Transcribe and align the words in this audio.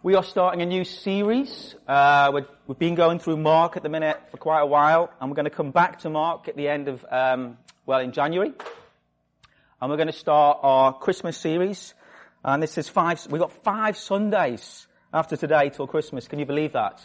We 0.00 0.14
are 0.14 0.22
starting 0.22 0.62
a 0.62 0.66
new 0.66 0.84
series. 0.84 1.74
Uh, 1.88 2.30
we 2.32 2.42
have 2.68 2.78
been 2.78 2.94
going 2.94 3.18
through 3.18 3.38
Mark 3.38 3.76
at 3.76 3.82
the 3.82 3.88
minute 3.88 4.16
for 4.30 4.36
quite 4.36 4.60
a 4.60 4.66
while, 4.66 5.10
and 5.20 5.28
we're 5.28 5.34
going 5.34 5.46
to 5.46 5.50
come 5.50 5.72
back 5.72 5.98
to 6.00 6.08
Mark 6.08 6.46
at 6.46 6.54
the 6.54 6.68
end 6.68 6.86
of, 6.86 7.04
um, 7.10 7.58
well, 7.84 7.98
in 7.98 8.12
January. 8.12 8.52
And 9.80 9.90
we're 9.90 9.96
going 9.96 10.06
to 10.06 10.12
start 10.12 10.60
our 10.62 10.96
Christmas 10.96 11.36
series. 11.36 11.94
And 12.44 12.62
this 12.62 12.78
is 12.78 12.88
five, 12.88 13.26
we've 13.28 13.40
got 13.40 13.64
five 13.64 13.96
Sundays 13.96 14.86
after 15.12 15.36
today 15.36 15.68
till 15.68 15.88
Christmas. 15.88 16.28
Can 16.28 16.38
you 16.38 16.46
believe 16.46 16.74
that? 16.74 17.02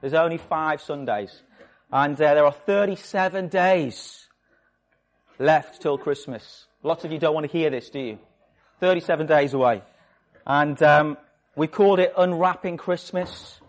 There's 0.00 0.14
only 0.14 0.38
five 0.38 0.80
Sundays. 0.80 1.42
And 1.90 2.14
uh, 2.14 2.34
there 2.34 2.46
are 2.46 2.52
37 2.52 3.48
days 3.48 4.28
left 5.40 5.82
till 5.82 5.98
Christmas. 5.98 6.68
Lots 6.84 7.04
of 7.04 7.10
you 7.10 7.18
don't 7.18 7.34
want 7.34 7.50
to 7.50 7.52
hear 7.52 7.68
this, 7.68 7.90
do 7.90 7.98
you? 7.98 8.18
37 8.78 9.26
days 9.26 9.54
away. 9.54 9.82
And 10.46 10.80
um, 10.84 11.16
we 11.56 11.66
called 11.66 11.98
it 11.98 12.12
Unwrapping 12.16 12.76
Christmas. 12.76 13.60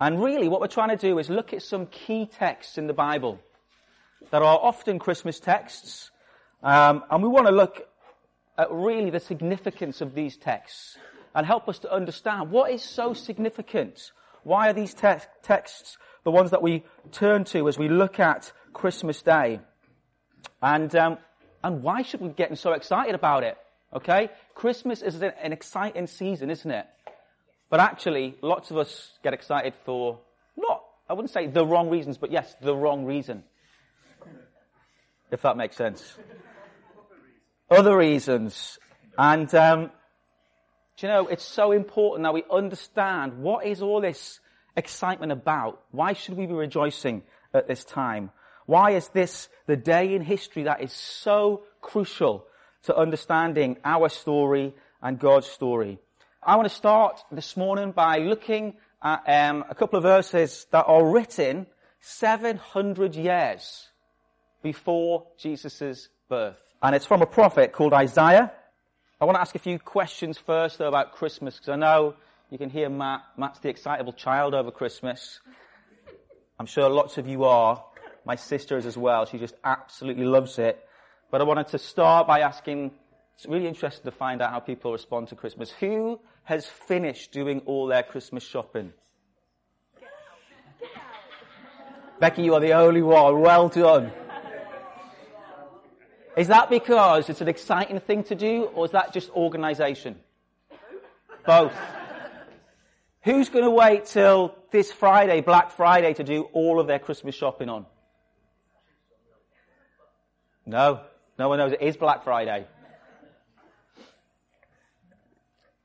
And 0.00 0.22
really 0.22 0.48
what 0.48 0.60
we're 0.60 0.68
trying 0.68 0.90
to 0.90 0.96
do 0.96 1.18
is 1.18 1.28
look 1.28 1.52
at 1.52 1.62
some 1.62 1.86
key 1.86 2.26
texts 2.26 2.78
in 2.78 2.86
the 2.86 2.92
Bible 2.92 3.40
that 4.30 4.42
are 4.42 4.58
often 4.58 4.98
Christmas 4.98 5.40
texts. 5.40 6.10
Um, 6.62 7.04
and 7.10 7.22
we 7.22 7.28
want 7.28 7.46
to 7.46 7.52
look 7.52 7.86
at 8.56 8.70
really 8.70 9.10
the 9.10 9.20
significance 9.20 10.00
of 10.00 10.14
these 10.14 10.36
texts 10.36 10.96
and 11.34 11.46
help 11.46 11.68
us 11.68 11.78
to 11.80 11.92
understand 11.92 12.50
what 12.50 12.70
is 12.70 12.82
so 12.82 13.14
significant. 13.14 14.12
Why 14.42 14.70
are 14.70 14.72
these 14.72 14.94
te- 14.94 15.26
texts 15.42 15.98
the 16.24 16.30
ones 16.30 16.50
that 16.50 16.62
we 16.62 16.84
turn 17.12 17.44
to 17.44 17.68
as 17.68 17.78
we 17.78 17.88
look 17.88 18.20
at 18.20 18.52
Christmas 18.72 19.22
Day? 19.22 19.60
And, 20.62 20.94
um, 20.96 21.18
and 21.62 21.82
why 21.82 22.02
should 22.02 22.20
we 22.20 22.28
be 22.28 22.34
getting 22.34 22.56
so 22.56 22.72
excited 22.72 23.14
about 23.14 23.44
it? 23.44 23.56
Okay? 23.94 24.30
Christmas 24.54 25.02
is 25.02 25.20
an, 25.20 25.52
exciting 25.52 26.06
season, 26.06 26.50
isn't 26.50 26.70
it? 26.70 26.86
But 27.68 27.80
actually, 27.80 28.36
lots 28.42 28.70
of 28.70 28.78
us 28.78 29.18
get 29.22 29.34
excited 29.34 29.74
for 29.84 30.18
not, 30.56 30.82
I 31.08 31.14
wouldn't 31.14 31.30
say 31.30 31.46
the 31.46 31.66
wrong 31.66 31.88
reasons, 31.90 32.18
but 32.18 32.30
yes, 32.30 32.54
the 32.60 32.74
wrong 32.74 33.04
reason. 33.04 33.44
If 35.30 35.42
that 35.42 35.56
makes 35.56 35.76
sense. 35.76 36.16
Other 37.70 37.96
reasons. 37.96 38.78
And, 39.16 39.52
um, 39.54 39.90
do 40.96 41.06
you 41.06 41.12
know, 41.12 41.26
it's 41.28 41.44
so 41.44 41.72
important 41.72 42.24
that 42.24 42.34
we 42.34 42.42
understand 42.50 43.38
what 43.38 43.64
is 43.64 43.80
all 43.80 44.00
this 44.00 44.40
excitement 44.76 45.32
about? 45.32 45.82
Why 45.92 46.12
should 46.12 46.36
we 46.36 46.46
be 46.46 46.52
rejoicing 46.52 47.22
at 47.54 47.68
this 47.68 47.84
time? 47.84 48.30
Why 48.66 48.92
is 48.92 49.08
this 49.08 49.48
the 49.66 49.76
day 49.76 50.14
in 50.14 50.22
history 50.22 50.64
that 50.64 50.80
is 50.80 50.92
so 50.92 51.62
crucial 51.80 52.46
to 52.84 52.96
understanding 52.96 53.76
our 53.84 54.08
story 54.08 54.74
and 55.02 55.18
God's 55.18 55.46
story? 55.46 55.98
I 56.42 56.56
want 56.56 56.68
to 56.68 56.74
start 56.74 57.22
this 57.30 57.56
morning 57.56 57.92
by 57.92 58.18
looking 58.18 58.74
at 59.02 59.22
um, 59.26 59.64
a 59.68 59.74
couple 59.74 59.96
of 59.98 60.02
verses 60.02 60.66
that 60.70 60.84
are 60.86 61.04
written 61.04 61.66
700 62.00 63.14
years 63.14 63.88
before 64.62 65.26
Jesus' 65.38 66.08
birth. 66.28 66.60
And 66.82 66.94
it's 66.94 67.06
from 67.06 67.22
a 67.22 67.26
prophet 67.26 67.72
called 67.72 67.92
Isaiah. 67.92 68.52
I 69.20 69.24
want 69.26 69.36
to 69.36 69.40
ask 69.40 69.54
a 69.54 69.58
few 69.58 69.78
questions 69.78 70.38
first 70.38 70.78
though 70.78 70.88
about 70.88 71.12
Christmas 71.12 71.56
because 71.56 71.68
I 71.68 71.76
know 71.76 72.14
you 72.50 72.58
can 72.58 72.70
hear 72.70 72.88
Matt. 72.88 73.22
Matt's 73.36 73.60
the 73.60 73.68
excitable 73.68 74.14
child 74.14 74.54
over 74.54 74.70
Christmas. 74.70 75.40
I'm 76.58 76.66
sure 76.66 76.88
lots 76.88 77.18
of 77.18 77.28
you 77.28 77.44
are. 77.44 77.84
My 78.24 78.36
sister 78.36 78.76
is 78.76 78.86
as 78.86 78.96
well. 78.96 79.26
She 79.26 79.38
just 79.38 79.54
absolutely 79.62 80.24
loves 80.24 80.58
it. 80.58 80.82
But 81.30 81.40
I 81.40 81.44
wanted 81.44 81.68
to 81.68 81.78
start 81.78 82.26
by 82.26 82.40
asking 82.40 82.92
it's 83.40 83.46
really 83.46 83.68
interesting 83.68 84.04
to 84.04 84.10
find 84.10 84.42
out 84.42 84.50
how 84.50 84.60
people 84.60 84.92
respond 84.92 85.28
to 85.28 85.34
Christmas. 85.34 85.70
Who 85.80 86.20
has 86.44 86.66
finished 86.66 87.32
doing 87.32 87.62
all 87.64 87.86
their 87.86 88.02
Christmas 88.02 88.44
shopping? 88.44 88.92
Becky, 92.18 92.42
you 92.42 92.52
are 92.52 92.60
the 92.60 92.74
only 92.74 93.00
one. 93.00 93.40
Well 93.40 93.68
done. 93.70 94.12
Is 96.36 96.48
that 96.48 96.68
because 96.68 97.30
it's 97.30 97.40
an 97.40 97.48
exciting 97.48 97.98
thing 98.00 98.24
to 98.24 98.34
do, 98.34 98.64
or 98.74 98.84
is 98.84 98.90
that 98.90 99.14
just 99.14 99.30
organisation? 99.30 100.16
Both. 101.46 101.72
Who's 103.22 103.48
going 103.48 103.64
to 103.64 103.70
wait 103.70 104.04
till 104.04 104.54
this 104.70 104.92
Friday, 104.92 105.40
Black 105.40 105.70
Friday, 105.70 106.12
to 106.14 106.24
do 106.24 106.42
all 106.52 106.78
of 106.78 106.86
their 106.86 106.98
Christmas 106.98 107.34
shopping 107.34 107.68
on? 107.68 107.86
No. 110.66 111.00
No 111.40 111.48
one 111.48 111.56
knows 111.56 111.72
it 111.72 111.80
is 111.80 111.96
Black 111.96 112.22
Friday. 112.22 112.66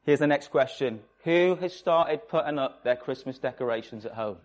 Here's 0.03 0.19
the 0.19 0.27
next 0.27 0.51
question. 0.51 0.99
Who 1.23 1.55
has 1.61 1.73
started 1.73 2.27
putting 2.27 2.59
up 2.59 2.83
their 2.83 2.97
Christmas 2.97 3.39
decorations 3.39 4.05
at 4.05 4.11
home? 4.11 4.35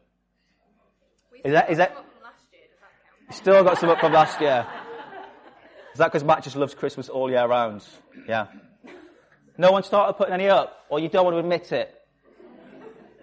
Is 1.45 1.53
that, 1.53 1.69
is 1.69 1.79
that, 1.79 1.97
still 3.31 3.65
got 3.65 3.77
some 3.79 3.91
up 3.91 3.99
from 3.99 4.13
last 4.13 4.41
year. 4.41 4.65
Is 5.93 5.99
that 5.99 6.13
because 6.13 6.23
Matt 6.23 6.45
just 6.45 6.55
loves 6.55 6.75
Christmas 6.75 7.09
all 7.09 7.29
year 7.29 7.45
round? 7.45 7.83
Yeah. 8.29 8.47
No 9.59 9.73
one 9.73 9.83
started 9.83 10.13
putting 10.13 10.35
any 10.35 10.49
up, 10.49 10.85
or 10.91 11.01
you 11.01 11.09
don't 11.09 11.25
want 11.25 11.35
to 11.35 11.41
admit 11.41 11.73
it? 11.73 11.93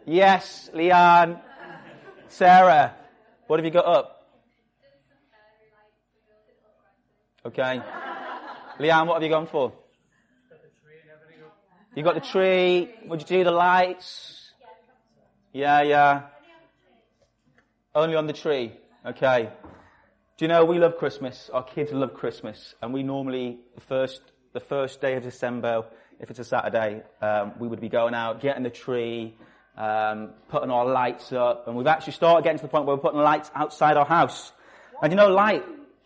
Yes, 0.06 0.70
Leanne, 0.74 1.40
Sarah, 2.28 2.96
what 3.46 3.62
have 3.62 3.66
you 3.66 3.72
got 3.72 3.86
up? 3.86 4.17
Okay. 7.48 7.82
Leanne, 8.78 9.08
what 9.08 9.14
have 9.14 9.24
you 9.24 9.30
gone 9.30 9.48
for? 9.48 9.72
You 11.96 12.04
got 12.04 12.16
the 12.16 12.20
tree. 12.20 12.90
Would 13.06 13.22
you 13.22 13.26
do 13.26 13.44
the 13.46 13.52
lights? 13.52 14.52
Yeah, 15.54 15.82
yeah. 15.82 16.24
Only 17.96 18.18
on 18.18 18.28
the 18.28 18.34
tree. 18.34 18.74
Okay. 19.06 19.50
Do 20.36 20.44
you 20.44 20.50
know 20.50 20.66
we 20.66 20.78
love 20.78 20.98
Christmas? 20.98 21.50
Our 21.54 21.64
kids 21.64 21.94
love 21.94 22.14
Christmas, 22.16 22.76
and 22.82 22.94
we 22.94 23.02
normally 23.02 23.60
the 23.76 23.82
first 23.82 24.22
the 24.52 24.60
first 24.60 25.00
day 25.00 25.16
of 25.16 25.24
December, 25.24 25.86
if 26.20 26.30
it's 26.30 26.40
a 26.40 26.44
Saturday, 26.44 27.02
um, 27.22 27.54
we 27.60 27.70
would 27.70 27.80
be 27.80 27.88
going 27.88 28.14
out, 28.14 28.42
getting 28.42 28.64
the 28.64 28.70
tree, 28.70 29.38
um, 29.78 30.32
putting 30.50 30.70
our 30.70 30.86
lights 30.86 31.32
up, 31.32 31.70
and 31.70 31.78
we've 31.78 31.88
actually 31.88 32.14
started 32.14 32.44
getting 32.44 32.60
to 32.60 32.64
the 32.64 32.70
point 32.70 32.86
where 32.86 32.98
we're 32.98 33.02
putting 33.02 33.22
lights 33.22 33.50
outside 33.56 33.96
our 33.96 34.06
house. 34.06 34.52
And 35.02 35.14
you 35.14 35.16
know, 35.16 35.30
light. 35.30 35.64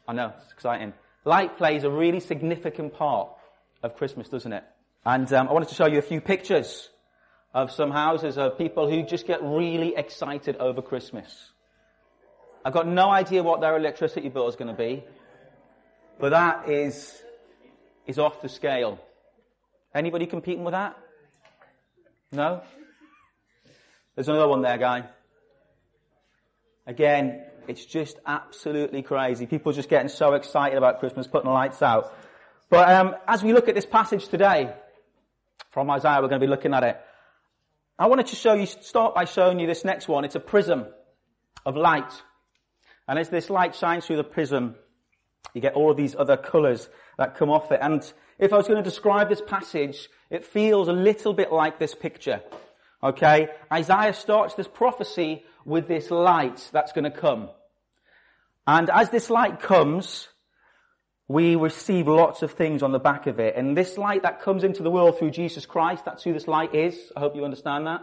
I 0.07 0.13
know 0.13 0.33
it's 0.37 0.53
exciting. 0.53 0.93
Light 1.23 1.57
plays 1.57 1.83
a 1.83 1.89
really 1.89 2.19
significant 2.19 2.93
part 2.93 3.29
of 3.83 3.95
Christmas, 3.95 4.27
doesn't 4.29 4.53
it? 4.53 4.63
And 5.05 5.31
um, 5.33 5.49
I 5.49 5.53
wanted 5.53 5.69
to 5.69 5.75
show 5.75 5.87
you 5.87 5.99
a 5.99 6.03
few 6.03 6.21
pictures 6.21 6.89
of 7.53 7.71
some 7.71 7.91
houses 7.91 8.37
of 8.37 8.57
people 8.57 8.89
who 8.89 9.03
just 9.03 9.27
get 9.27 9.39
really 9.43 9.95
excited 9.95 10.55
over 10.57 10.81
Christmas. 10.81 11.51
I've 12.63 12.73
got 12.73 12.87
no 12.87 13.09
idea 13.09 13.43
what 13.43 13.61
their 13.61 13.75
electricity 13.77 14.29
bill 14.29 14.47
is 14.47 14.55
going 14.55 14.69
to 14.69 14.77
be, 14.77 15.03
but 16.19 16.29
that 16.29 16.69
is, 16.69 17.21
is 18.07 18.19
off 18.19 18.41
the 18.41 18.49
scale. 18.49 18.99
Anybody 19.93 20.25
competing 20.25 20.63
with 20.63 20.73
that? 20.73 20.97
No? 22.31 22.61
There's 24.15 24.27
another 24.27 24.47
one 24.47 24.61
there, 24.61 24.77
guy. 24.77 25.05
Again, 26.87 27.43
it's 27.67 27.85
just 27.85 28.19
absolutely 28.25 29.01
crazy. 29.01 29.45
People 29.45 29.71
just 29.71 29.89
getting 29.89 30.09
so 30.09 30.33
excited 30.33 30.77
about 30.77 30.99
Christmas, 30.99 31.27
putting 31.27 31.49
the 31.49 31.53
lights 31.53 31.81
out. 31.81 32.13
But 32.69 32.89
um, 32.89 33.15
as 33.27 33.43
we 33.43 33.53
look 33.53 33.67
at 33.67 33.75
this 33.75 33.85
passage 33.85 34.27
today, 34.27 34.73
from 35.71 35.89
Isaiah. 35.89 36.21
We're 36.21 36.27
going 36.27 36.41
to 36.41 36.45
be 36.45 36.49
looking 36.49 36.73
at 36.73 36.83
it. 36.83 36.99
I 37.97 38.07
wanted 38.07 38.27
to 38.27 38.35
show 38.35 38.53
you, 38.53 38.65
start 38.65 39.15
by 39.15 39.25
showing 39.25 39.59
you 39.59 39.67
this 39.67 39.83
next 39.83 40.07
one. 40.07 40.25
It's 40.25 40.35
a 40.35 40.39
prism 40.39 40.85
of 41.65 41.75
light. 41.75 42.11
And 43.07 43.17
as 43.17 43.29
this 43.29 43.49
light 43.49 43.75
shines 43.75 44.05
through 44.05 44.17
the 44.17 44.23
prism, 44.23 44.75
you 45.53 45.61
get 45.61 45.73
all 45.73 45.91
of 45.91 45.97
these 45.97 46.15
other 46.15 46.37
colours 46.37 46.89
that 47.17 47.35
come 47.35 47.49
off 47.49 47.71
it. 47.71 47.79
And 47.81 48.01
if 48.37 48.53
I 48.53 48.57
was 48.57 48.67
going 48.67 48.83
to 48.83 48.89
describe 48.89 49.29
this 49.29 49.41
passage, 49.41 50.09
it 50.29 50.43
feels 50.45 50.87
a 50.87 50.93
little 50.93 51.33
bit 51.33 51.51
like 51.51 51.79
this 51.79 51.95
picture. 51.95 52.41
Okay? 53.03 53.49
Isaiah 53.71 54.13
starts 54.13 54.55
this 54.55 54.67
prophecy 54.67 55.43
with 55.65 55.87
this 55.87 56.11
light 56.11 56.69
that's 56.73 56.91
going 56.91 57.03
to 57.05 57.11
come. 57.11 57.49
And 58.67 58.89
as 58.89 59.09
this 59.09 59.29
light 59.29 59.59
comes, 59.59 60.27
we 61.27 61.55
receive 61.55 62.07
lots 62.07 62.41
of 62.41 62.51
things 62.51 62.83
on 62.83 62.91
the 62.91 62.99
back 62.99 63.25
of 63.27 63.39
it. 63.39 63.55
And 63.55 63.75
this 63.75 63.97
light 63.97 64.23
that 64.23 64.41
comes 64.41 64.63
into 64.63 64.83
the 64.83 64.91
world 64.91 65.17
through 65.17 65.31
Jesus 65.31 65.65
Christ, 65.65 66.05
that's 66.05 66.23
who 66.23 66.33
this 66.33 66.47
light 66.47 66.75
is. 66.75 67.11
I 67.15 67.21
hope 67.21 67.35
you 67.35 67.45
understand 67.45 67.87
that. 67.87 68.01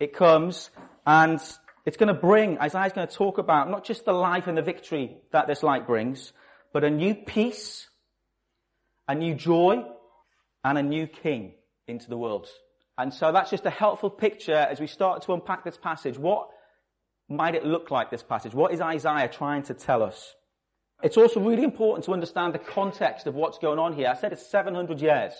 It 0.00 0.14
comes 0.14 0.70
and 1.06 1.40
it's 1.84 1.96
going 1.96 2.08
to 2.08 2.14
bring, 2.14 2.58
Isaiah's 2.58 2.92
going 2.92 3.06
to 3.06 3.14
talk 3.14 3.38
about 3.38 3.70
not 3.70 3.84
just 3.84 4.04
the 4.04 4.12
life 4.12 4.46
and 4.46 4.56
the 4.56 4.62
victory 4.62 5.18
that 5.32 5.46
this 5.46 5.62
light 5.62 5.86
brings, 5.86 6.32
but 6.72 6.82
a 6.82 6.90
new 6.90 7.14
peace, 7.14 7.88
a 9.06 9.14
new 9.14 9.34
joy, 9.34 9.84
and 10.64 10.78
a 10.78 10.82
new 10.82 11.06
king 11.06 11.52
into 11.86 12.08
the 12.08 12.16
world. 12.16 12.48
And 12.96 13.12
so 13.12 13.32
that's 13.32 13.50
just 13.50 13.66
a 13.66 13.70
helpful 13.70 14.08
picture 14.08 14.54
as 14.54 14.80
we 14.80 14.86
start 14.86 15.22
to 15.22 15.34
unpack 15.34 15.62
this 15.62 15.76
passage. 15.76 16.16
What 16.16 16.48
might 17.28 17.54
it 17.54 17.64
look 17.64 17.90
like, 17.90 18.10
this 18.10 18.22
passage? 18.22 18.54
What 18.54 18.72
is 18.72 18.80
Isaiah 18.80 19.28
trying 19.28 19.62
to 19.64 19.74
tell 19.74 20.02
us? 20.02 20.34
It's 21.02 21.16
also 21.16 21.40
really 21.40 21.64
important 21.64 22.04
to 22.06 22.12
understand 22.12 22.54
the 22.54 22.58
context 22.58 23.26
of 23.26 23.34
what's 23.34 23.58
going 23.58 23.78
on 23.78 23.94
here. 23.94 24.08
I 24.08 24.14
said 24.14 24.32
it's 24.32 24.50
700 24.50 25.00
years 25.00 25.32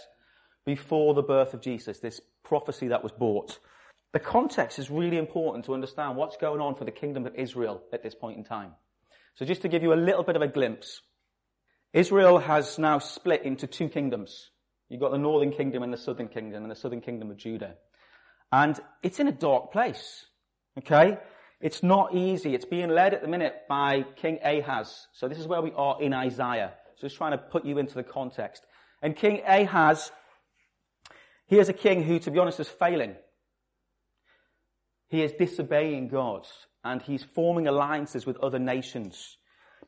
before 0.67 1.15
the 1.15 1.23
birth 1.23 1.55
of 1.55 1.61
Jesus, 1.61 2.01
this 2.01 2.21
prophecy 2.43 2.89
that 2.89 3.03
was 3.03 3.13
brought. 3.13 3.59
The 4.13 4.21
context 4.21 4.79
is 4.79 4.91
really 4.91 5.19
important 5.19 5.65
to 5.67 5.75
understand 5.75 6.17
what's 6.17 6.37
going 6.37 6.61
on 6.61 6.75
for 6.75 6.85
the 6.85 6.91
kingdom 6.91 7.27
of 7.27 7.35
Israel 7.35 7.83
at 7.93 8.03
this 8.03 8.15
point 8.15 8.39
in 8.39 8.45
time. 8.45 8.73
So 9.37 9.45
just 9.45 9.63
to 9.63 9.69
give 9.69 9.83
you 9.83 9.93
a 9.93 9.97
little 9.97 10.23
bit 10.23 10.37
of 10.37 10.43
a 10.43 10.49
glimpse, 10.49 11.03
Israel 11.93 12.39
has 12.39 12.79
now 12.79 12.99
split 12.99 13.43
into 13.43 13.67
two 13.67 13.89
kingdoms. 13.89 14.51
You've 14.89 15.01
got 15.01 15.11
the 15.11 15.19
northern 15.19 15.53
kingdom 15.53 15.83
and 15.83 15.93
the 15.93 15.99
southern 15.99 16.29
kingdom 16.29 16.63
and 16.63 16.71
the 16.71 16.77
southern 16.77 17.01
kingdom 17.01 17.31
of 17.31 17.37
Judah. 17.37 17.75
And 18.53 18.79
it's 19.03 19.19
in 19.19 19.29
a 19.29 19.33
dark 19.33 19.73
place. 19.73 20.27
Okay? 20.79 21.19
It's 21.65 21.83
not 21.83 22.15
easy. 22.15 22.55
It's 22.55 22.67
being 22.67 22.91
led 22.91 23.15
at 23.15 23.23
the 23.23 23.27
minute 23.27 23.63
by 23.71 24.05
King 24.17 24.39
Ahaz. 24.45 25.07
So 25.15 25.29
this 25.29 25.39
is 25.39 25.47
where 25.47 25.63
we 25.63 25.73
are 25.75 25.97
in 25.99 26.13
Isaiah. 26.13 26.75
So 26.97 27.07
just 27.07 27.17
trying 27.17 27.33
to 27.33 27.39
put 27.39 27.65
you 27.65 27.79
into 27.79 27.95
the 27.95 28.03
context. 28.03 28.67
And 29.01 29.17
King 29.17 29.41
Ahaz, 29.47 30.13
he 31.47 31.59
is 31.59 31.71
a 31.71 31.73
king 31.73 32.03
who, 32.03 32.19
to 32.19 32.31
be 32.31 32.39
honest, 32.39 32.61
is 32.61 32.69
failing. 32.69 33.17
He 35.09 35.23
is 35.23 35.33
disobeying 35.33 36.09
God 36.09 36.47
and 36.85 37.01
he's 37.01 37.25
forming 37.25 37.67
alliances 37.67 38.27
with 38.27 38.37
other 38.41 38.59
nations 38.59 39.39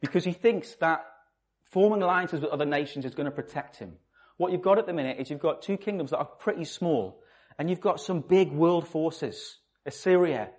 because 0.00 0.24
he 0.24 0.32
thinks 0.32 0.76
that 0.76 1.04
forming 1.70 2.02
alliances 2.02 2.40
with 2.40 2.52
other 2.52 2.64
nations 2.64 3.04
is 3.04 3.14
going 3.14 3.26
to 3.26 3.30
protect 3.30 3.76
him. 3.76 3.98
What 4.38 4.50
you've 4.50 4.62
got 4.62 4.78
at 4.78 4.86
the 4.86 4.94
minute 4.94 5.18
is 5.20 5.28
you've 5.28 5.40
got 5.40 5.60
two 5.60 5.76
kingdoms 5.76 6.12
that 6.12 6.20
are 6.20 6.24
pretty 6.24 6.64
small 6.64 7.20
and 7.58 7.68
you've 7.68 7.82
got 7.82 8.00
some 8.00 8.20
big 8.20 8.50
world 8.50 8.88
forces, 8.88 9.58
Assyria, 9.84 10.52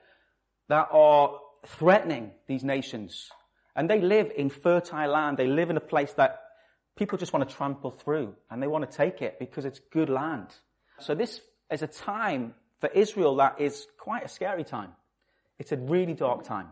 that 0.69 0.87
are 0.91 1.39
threatening 1.65 2.31
these 2.47 2.63
nations. 2.63 3.29
And 3.75 3.89
they 3.89 4.01
live 4.01 4.31
in 4.35 4.49
fertile 4.49 5.09
land. 5.09 5.37
They 5.37 5.47
live 5.47 5.69
in 5.69 5.77
a 5.77 5.81
place 5.81 6.13
that 6.13 6.41
people 6.95 7.17
just 7.17 7.31
want 7.31 7.47
to 7.47 7.55
trample 7.55 7.91
through 7.91 8.35
and 8.49 8.61
they 8.61 8.67
want 8.67 8.89
to 8.89 8.97
take 8.97 9.21
it 9.21 9.37
because 9.39 9.65
it's 9.65 9.79
good 9.91 10.09
land. 10.09 10.47
So 10.99 11.13
this 11.13 11.41
is 11.71 11.83
a 11.83 11.87
time 11.87 12.55
for 12.79 12.89
Israel 12.89 13.35
that 13.37 13.61
is 13.61 13.87
quite 13.99 14.25
a 14.25 14.27
scary 14.27 14.63
time. 14.63 14.91
It's 15.59 15.71
a 15.71 15.77
really 15.77 16.13
dark 16.13 16.43
time. 16.43 16.69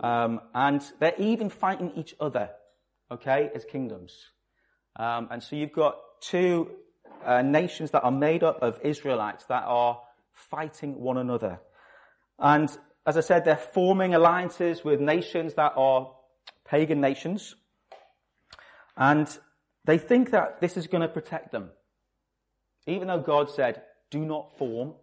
Um, 0.00 0.40
and 0.54 0.82
they're 0.98 1.14
even 1.18 1.48
fighting 1.48 1.92
each 1.96 2.14
other, 2.20 2.50
okay, 3.10 3.50
as 3.54 3.64
kingdoms. 3.64 4.30
Um, 4.96 5.28
and 5.30 5.42
so 5.42 5.56
you've 5.56 5.72
got 5.72 5.96
two 6.20 6.70
uh, 7.24 7.42
nations 7.42 7.90
that 7.92 8.02
are 8.02 8.10
made 8.10 8.42
up 8.42 8.62
of 8.62 8.80
Israelites 8.82 9.44
that 9.46 9.64
are 9.64 10.00
fighting 10.32 11.00
one 11.00 11.18
another. 11.18 11.60
And 12.38 12.76
as 13.06 13.16
I 13.16 13.20
said, 13.20 13.44
they're 13.44 13.56
forming 13.56 14.14
alliances 14.14 14.84
with 14.84 15.00
nations 15.00 15.54
that 15.54 15.72
are 15.76 16.12
pagan 16.64 17.00
nations. 17.00 17.56
And 18.96 19.26
they 19.84 19.98
think 19.98 20.30
that 20.30 20.60
this 20.60 20.76
is 20.76 20.86
going 20.86 21.02
to 21.02 21.08
protect 21.08 21.50
them. 21.52 21.70
Even 22.86 23.08
though 23.08 23.20
God 23.20 23.50
said, 23.50 23.82
do 24.10 24.24
not 24.24 24.56
form 24.58 24.94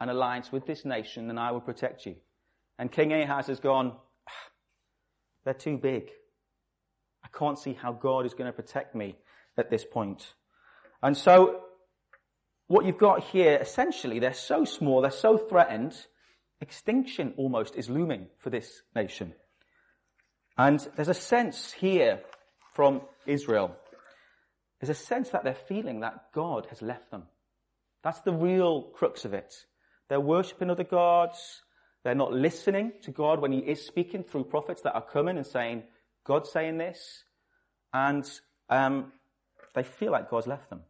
an 0.00 0.08
alliance 0.08 0.52
with 0.52 0.66
this 0.66 0.84
nation 0.84 1.30
and 1.30 1.38
I 1.38 1.52
will 1.52 1.60
protect 1.60 2.04
you. 2.04 2.16
And 2.78 2.90
King 2.90 3.12
Ahaz 3.12 3.46
has 3.46 3.60
gone, 3.60 3.92
ah, 4.28 4.32
they're 5.44 5.54
too 5.54 5.78
big. 5.78 6.10
I 7.24 7.28
can't 7.36 7.58
see 7.58 7.72
how 7.72 7.92
God 7.92 8.26
is 8.26 8.34
going 8.34 8.46
to 8.46 8.52
protect 8.52 8.94
me 8.94 9.16
at 9.56 9.70
this 9.70 9.84
point. 9.84 10.34
And 11.02 11.16
so 11.16 11.60
what 12.66 12.84
you've 12.84 12.98
got 12.98 13.22
here, 13.24 13.58
essentially, 13.60 14.18
they're 14.18 14.34
so 14.34 14.64
small, 14.64 15.00
they're 15.00 15.10
so 15.10 15.38
threatened, 15.38 15.94
extinction 16.60 17.34
almost 17.36 17.76
is 17.76 17.90
looming 17.90 18.28
for 18.38 18.50
this 18.50 18.82
nation. 18.94 19.34
And 20.56 20.86
there's 20.96 21.08
a 21.08 21.14
sense 21.14 21.72
here 21.72 22.20
from 22.74 23.02
Israel. 23.26 23.76
There's 24.80 24.96
a 24.96 25.02
sense 25.02 25.30
that 25.30 25.44
they're 25.44 25.54
feeling 25.54 26.00
that 26.00 26.32
God 26.32 26.66
has 26.70 26.82
left 26.82 27.10
them. 27.10 27.24
That's 28.02 28.20
the 28.20 28.32
real 28.32 28.82
crux 28.82 29.24
of 29.24 29.34
it. 29.34 29.54
They're 30.08 30.20
worshipping 30.20 30.70
other 30.70 30.84
gods. 30.84 31.62
They're 32.04 32.14
not 32.14 32.32
listening 32.32 32.92
to 33.02 33.10
God 33.10 33.40
when 33.40 33.52
He 33.52 33.60
is 33.60 33.84
speaking 33.84 34.22
through 34.22 34.44
prophets 34.44 34.82
that 34.82 34.94
are 34.94 35.04
coming 35.04 35.38
and 35.38 35.46
saying, 35.46 35.84
God's 36.24 36.50
saying 36.50 36.78
this. 36.78 37.24
And 37.92 38.28
um, 38.68 39.12
they 39.74 39.82
feel 39.82 40.12
like 40.12 40.30
God's 40.30 40.46
left 40.46 40.68
them. 40.68 40.82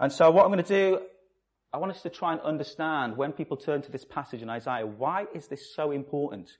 And 0.00 0.10
so 0.10 0.30
what 0.30 0.44
I'm 0.44 0.50
going 0.50 0.64
to 0.64 0.68
do, 0.68 1.00
I 1.72 1.78
want 1.78 1.92
us 1.92 2.02
to 2.02 2.10
try 2.10 2.32
and 2.32 2.40
understand 2.42 3.16
when 3.16 3.32
people 3.32 3.56
turn 3.56 3.80
to 3.82 3.90
this 3.90 4.04
passage 4.04 4.42
in 4.42 4.50
Isaiah, 4.50 4.86
why 4.86 5.26
is 5.34 5.46
this 5.48 5.74
so 5.74 5.90
important? 5.90 6.50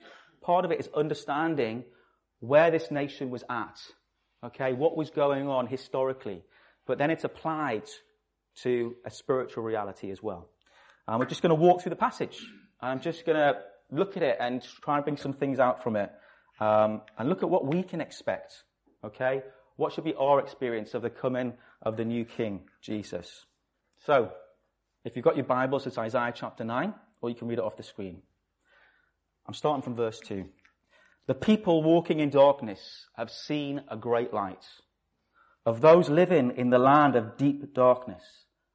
Part 0.41 0.65
of 0.65 0.71
it 0.73 0.81
is 0.81 0.89
understanding 0.97 1.85
where 2.41 2.71
this 2.71 2.91
nation 2.91 3.31
was 3.31 3.45
at. 3.51 3.79
Okay, 4.45 4.73
what 4.73 4.97
was 4.97 5.11
going 5.11 5.49
on 5.49 5.67
historically. 5.67 6.43
But 6.87 6.99
then 6.99 7.11
it's 7.11 7.25
applied 7.25 7.85
to 8.63 8.97
a 9.05 9.11
spiritual 9.11 9.63
reality 9.65 10.11
as 10.11 10.23
well. 10.23 10.49
And 11.07 11.19
we're 11.19 11.27
just 11.27 11.43
going 11.43 11.55
to 11.55 11.61
walk 11.61 11.83
through 11.83 11.91
the 11.91 11.97
passage. 11.97 12.45
I'm 12.81 13.01
just 13.01 13.25
going 13.27 13.39
to 13.39 13.61
look 13.91 14.17
at 14.17 14.23
it 14.23 14.39
and 14.41 14.63
try 14.83 14.97
and 14.97 15.05
bring 15.05 15.17
some 15.17 15.33
things 15.33 15.61
out 15.61 15.83
from 15.83 15.97
it. 15.97 16.11
Um, 16.59 17.03
and 17.19 17.29
look 17.29 17.43
at 17.43 17.51
what 17.51 17.67
we 17.67 17.83
can 17.83 18.01
expect. 18.01 18.65
Okay? 19.05 19.43
What 19.77 19.93
should 19.93 20.05
be 20.05 20.15
our 20.15 20.41
experience 20.41 20.95
of 20.95 21.03
the 21.03 21.11
coming 21.11 21.55
of 21.83 21.97
the 21.97 22.05
new 22.05 22.25
King, 22.25 22.63
Jesus? 22.81 23.47
So, 24.07 24.33
if 25.05 25.17
you've 25.17 25.25
got 25.25 25.37
your 25.37 25.45
Bibles, 25.45 25.87
it's 25.87 25.99
Isaiah 25.99 26.33
chapter 26.35 26.65
9, 26.65 26.95
or 27.21 27.29
you 27.29 27.35
can 27.35 27.49
read 27.49 27.59
it 27.59 27.65
off 27.65 27.77
the 27.77 27.83
screen. 27.83 28.23
I'm 29.47 29.55
starting 29.55 29.83
from 29.83 29.97
verse 29.97 30.21
2. 30.21 30.45
The 31.27 31.35
people 31.35 31.83
walking 31.83 32.21
in 32.21 32.31
darkness 32.31 33.07
have 33.17 33.31
seen 33.31 33.83
a 33.89 33.97
great 33.97 34.33
light. 34.33 34.65
Of 35.67 35.81
those 35.81 36.09
living 36.09 36.53
in 36.57 36.71
the 36.71 36.79
land 36.79 37.17
of 37.17 37.37
deep 37.37 37.75
darkness, 37.75 38.23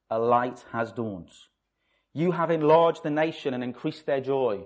a 0.09 0.19
light 0.19 0.65
has 0.73 0.91
dawned. 0.91 1.31
You 2.13 2.31
have 2.31 2.51
enlarged 2.51 3.03
the 3.03 3.09
nation 3.09 3.53
and 3.53 3.63
increased 3.63 4.05
their 4.05 4.21
joy. 4.21 4.65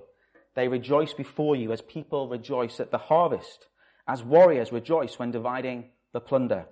They 0.56 0.68
rejoice 0.68 1.14
before 1.14 1.56
you 1.56 1.72
as 1.72 1.82
people 1.82 2.28
rejoice 2.28 2.80
at 2.80 2.92
the 2.92 2.98
harvest, 2.98 3.68
as 4.08 4.24
warriors 4.24 4.72
rejoice 4.72 5.20
when 5.20 5.32
dividing 5.32 5.92
the 6.12 6.22
plunder. 6.22 6.66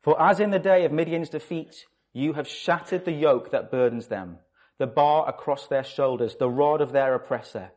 For 0.00 0.20
as 0.20 0.40
in 0.40 0.50
the 0.50 0.58
day 0.58 0.84
of 0.84 0.92
Midian's 0.92 1.28
defeat, 1.28 1.84
you 2.18 2.32
have 2.34 2.48
shattered 2.48 3.04
the 3.04 3.12
yoke 3.12 3.50
that 3.52 3.70
burdens 3.70 4.08
them, 4.08 4.38
the 4.78 4.86
bar 4.86 5.28
across 5.28 5.66
their 5.66 5.84
shoulders, 5.84 6.36
the 6.36 6.48
rod 6.48 6.80
of 6.80 6.92
their 6.92 7.14
oppressor. 7.14 7.70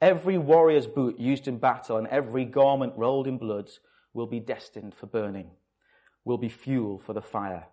Every 0.00 0.38
warrior's 0.38 0.86
boot 0.86 1.18
used 1.18 1.48
in 1.48 1.58
battle 1.58 1.96
and 1.96 2.06
every 2.08 2.44
garment 2.44 2.94
rolled 2.96 3.26
in 3.26 3.38
blood 3.38 3.68
will 4.12 4.26
be 4.26 4.40
destined 4.40 4.94
for 4.94 5.06
burning, 5.06 5.50
will 6.24 6.38
be 6.38 6.48
fuel 6.48 6.98
for 6.98 7.12
the 7.12 7.22
fire. 7.22 7.66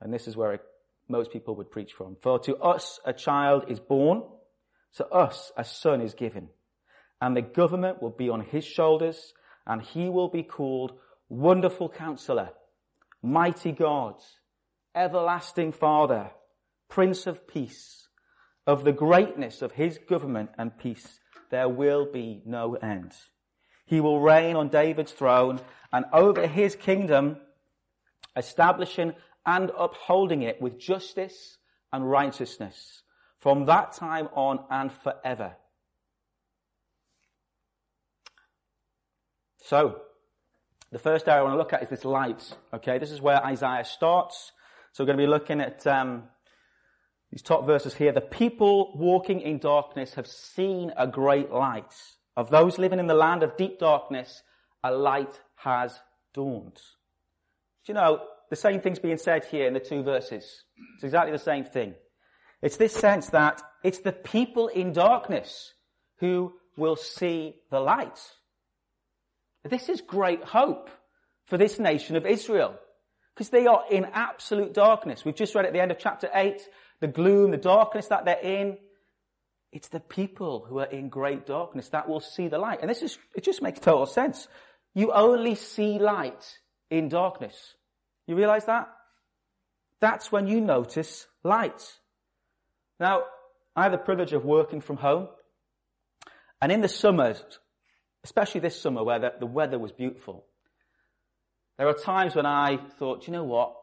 And 0.00 0.12
this 0.12 0.26
is 0.28 0.36
where 0.36 0.52
it 0.52 0.62
most 1.08 1.32
people 1.32 1.56
would 1.56 1.70
preach 1.70 1.92
from. 1.92 2.16
For 2.20 2.38
to 2.40 2.56
us 2.56 3.00
a 3.04 3.12
child 3.12 3.64
is 3.68 3.80
born, 3.80 4.22
to 4.96 5.06
us 5.08 5.52
a 5.56 5.64
son 5.64 6.00
is 6.00 6.14
given, 6.14 6.48
and 7.20 7.36
the 7.36 7.42
government 7.42 8.02
will 8.02 8.10
be 8.10 8.28
on 8.28 8.42
his 8.42 8.64
shoulders, 8.64 9.34
and 9.66 9.82
he 9.82 10.08
will 10.08 10.28
be 10.28 10.42
called 10.42 10.92
Wonderful 11.28 11.88
Counselor, 11.88 12.50
Mighty 13.22 13.72
God, 13.72 14.14
Everlasting 14.94 15.72
Father, 15.72 16.30
Prince 16.88 17.26
of 17.26 17.46
Peace. 17.46 18.08
Of 18.66 18.84
the 18.84 18.92
greatness 18.92 19.62
of 19.62 19.72
his 19.72 19.98
government 19.98 20.50
and 20.58 20.76
peace, 20.78 21.20
there 21.50 21.68
will 21.68 22.06
be 22.10 22.42
no 22.44 22.74
end. 22.74 23.12
He 23.86 24.00
will 24.00 24.20
reign 24.20 24.54
on 24.54 24.68
David's 24.68 25.12
throne 25.12 25.60
and 25.92 26.04
over 26.12 26.46
his 26.46 26.76
kingdom, 26.76 27.38
establishing 28.36 29.14
and 29.46 29.70
upholding 29.76 30.42
it 30.42 30.60
with 30.60 30.78
justice 30.78 31.56
and 31.92 32.08
righteousness 32.08 33.02
from 33.40 33.64
that 33.64 33.92
time 33.92 34.28
on 34.34 34.60
and 34.70 34.92
forever. 34.92 35.56
So, 39.62 40.02
the 40.92 40.98
first 40.98 41.28
area 41.28 41.40
I 41.40 41.44
want 41.44 41.54
to 41.54 41.58
look 41.58 41.72
at 41.72 41.82
is 41.82 41.88
this 41.88 42.04
light. 42.04 42.54
Okay, 42.74 42.98
this 42.98 43.10
is 43.10 43.20
where 43.20 43.44
Isaiah 43.44 43.84
starts. 43.84 44.52
So 44.92 45.02
we're 45.02 45.06
going 45.06 45.18
to 45.18 45.24
be 45.24 45.30
looking 45.30 45.60
at 45.60 45.86
um, 45.86 46.24
these 47.30 47.42
top 47.42 47.64
verses 47.64 47.94
here. 47.94 48.12
The 48.12 48.20
people 48.20 48.92
walking 48.96 49.40
in 49.40 49.58
darkness 49.58 50.14
have 50.14 50.26
seen 50.26 50.92
a 50.96 51.06
great 51.06 51.50
light. 51.50 51.94
Of 52.36 52.50
those 52.50 52.78
living 52.78 52.98
in 52.98 53.06
the 53.06 53.14
land 53.14 53.42
of 53.42 53.56
deep 53.56 53.78
darkness, 53.78 54.42
a 54.82 54.92
light 54.92 55.40
has 55.56 55.98
dawned. 56.34 56.74
Do 57.84 57.92
you 57.92 57.94
know, 57.94 58.22
the 58.50 58.56
same 58.56 58.80
thing's 58.80 58.98
being 58.98 59.18
said 59.18 59.44
here 59.44 59.66
in 59.66 59.74
the 59.74 59.80
two 59.80 60.02
verses. 60.02 60.64
It's 60.94 61.04
exactly 61.04 61.32
the 61.32 61.38
same 61.38 61.64
thing. 61.64 61.94
It's 62.62 62.76
this 62.76 62.92
sense 62.92 63.28
that 63.30 63.62
it's 63.82 64.00
the 64.00 64.12
people 64.12 64.68
in 64.68 64.92
darkness 64.92 65.74
who 66.18 66.52
will 66.76 66.96
see 66.96 67.54
the 67.70 67.80
light. 67.80 68.18
This 69.64 69.88
is 69.88 70.00
great 70.00 70.42
hope 70.42 70.90
for 71.46 71.56
this 71.56 71.78
nation 71.78 72.16
of 72.16 72.26
Israel. 72.26 72.74
Because 73.40 73.48
they 73.48 73.66
are 73.66 73.84
in 73.90 74.04
absolute 74.12 74.74
darkness. 74.74 75.24
We've 75.24 75.34
just 75.34 75.54
read 75.54 75.64
at 75.64 75.72
the 75.72 75.80
end 75.80 75.90
of 75.90 75.98
chapter 75.98 76.28
8, 76.34 76.60
the 77.00 77.06
gloom, 77.06 77.52
the 77.52 77.56
darkness 77.56 78.08
that 78.08 78.26
they're 78.26 78.38
in. 78.38 78.76
It's 79.72 79.88
the 79.88 79.98
people 79.98 80.66
who 80.68 80.78
are 80.80 80.84
in 80.84 81.08
great 81.08 81.46
darkness 81.46 81.88
that 81.88 82.06
will 82.06 82.20
see 82.20 82.48
the 82.48 82.58
light. 82.58 82.80
And 82.82 82.90
this 82.90 83.00
is, 83.00 83.16
it 83.34 83.42
just 83.42 83.62
makes 83.62 83.80
total 83.80 84.04
sense. 84.04 84.46
You 84.92 85.14
only 85.14 85.54
see 85.54 85.98
light 85.98 86.58
in 86.90 87.08
darkness. 87.08 87.76
You 88.26 88.36
realize 88.36 88.66
that? 88.66 88.90
that's 90.00 90.30
when 90.30 90.46
you 90.46 90.60
notice 90.60 91.26
light. 91.42 91.82
Now, 92.98 93.22
I 93.74 93.84
have 93.84 93.92
the 93.92 93.96
privilege 93.96 94.34
of 94.34 94.44
working 94.44 94.82
from 94.82 94.98
home. 94.98 95.28
And 96.60 96.70
in 96.70 96.82
the 96.82 96.88
summers, 96.88 97.42
especially 98.22 98.60
this 98.60 98.78
summer 98.78 99.02
where 99.02 99.18
the, 99.18 99.32
the 99.40 99.46
weather 99.46 99.78
was 99.78 99.92
beautiful, 99.92 100.44
there 101.80 101.88
are 101.88 101.94
times 101.94 102.34
when 102.34 102.44
I 102.44 102.76
thought, 102.98 103.26
you 103.26 103.32
know 103.32 103.44
what? 103.44 103.74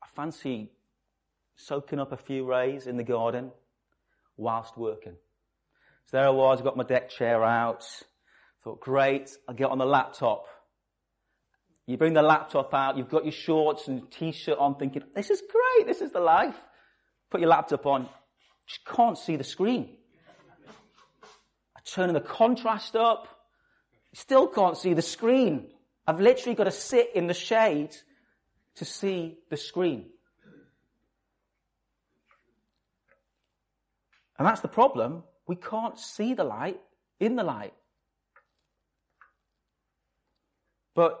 I 0.00 0.06
fancy 0.14 0.70
soaking 1.56 1.98
up 1.98 2.12
a 2.12 2.16
few 2.16 2.48
rays 2.48 2.86
in 2.86 2.96
the 2.96 3.02
garden 3.02 3.50
whilst 4.36 4.78
working. 4.78 5.16
So 6.04 6.18
there 6.18 6.26
I 6.28 6.30
was, 6.30 6.62
got 6.62 6.76
my 6.76 6.84
deck 6.84 7.10
chair 7.10 7.42
out. 7.42 7.84
Thought, 8.62 8.80
great, 8.80 9.28
I'll 9.48 9.56
get 9.56 9.70
on 9.70 9.78
the 9.78 9.84
laptop. 9.84 10.46
You 11.88 11.96
bring 11.96 12.12
the 12.12 12.22
laptop 12.22 12.72
out, 12.72 12.96
you've 12.96 13.10
got 13.10 13.24
your 13.24 13.32
shorts 13.32 13.88
and 13.88 14.08
t-shirt 14.12 14.56
on 14.56 14.76
thinking, 14.76 15.02
this 15.16 15.30
is 15.30 15.42
great, 15.50 15.88
this 15.88 16.00
is 16.00 16.12
the 16.12 16.20
life. 16.20 16.60
Put 17.28 17.40
your 17.40 17.50
laptop 17.50 17.86
on, 17.86 18.08
just 18.68 18.84
can't 18.86 19.18
see 19.18 19.34
the 19.34 19.42
screen. 19.42 19.96
I 21.76 21.80
turn 21.84 22.12
the 22.14 22.20
contrast 22.20 22.94
up, 22.94 23.26
still 24.12 24.46
can't 24.46 24.76
see 24.76 24.94
the 24.94 25.02
screen. 25.02 25.72
I've 26.06 26.20
literally 26.20 26.54
got 26.54 26.64
to 26.64 26.70
sit 26.70 27.10
in 27.14 27.26
the 27.26 27.34
shade 27.34 27.96
to 28.76 28.84
see 28.84 29.38
the 29.50 29.56
screen. 29.56 30.06
And 34.38 34.46
that's 34.46 34.60
the 34.60 34.68
problem. 34.68 35.22
We 35.46 35.56
can't 35.56 35.98
see 35.98 36.34
the 36.34 36.44
light 36.44 36.80
in 37.20 37.36
the 37.36 37.44
light. 37.44 37.74
But 40.94 41.18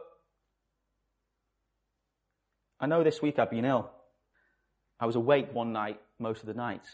I 2.80 2.86
know 2.86 3.02
this 3.02 3.22
week 3.22 3.38
I've 3.38 3.50
been 3.50 3.64
ill. 3.64 3.90
I 5.00 5.06
was 5.06 5.16
awake 5.16 5.52
one 5.52 5.72
night, 5.72 6.00
most 6.18 6.40
of 6.40 6.46
the 6.46 6.54
nights. 6.54 6.88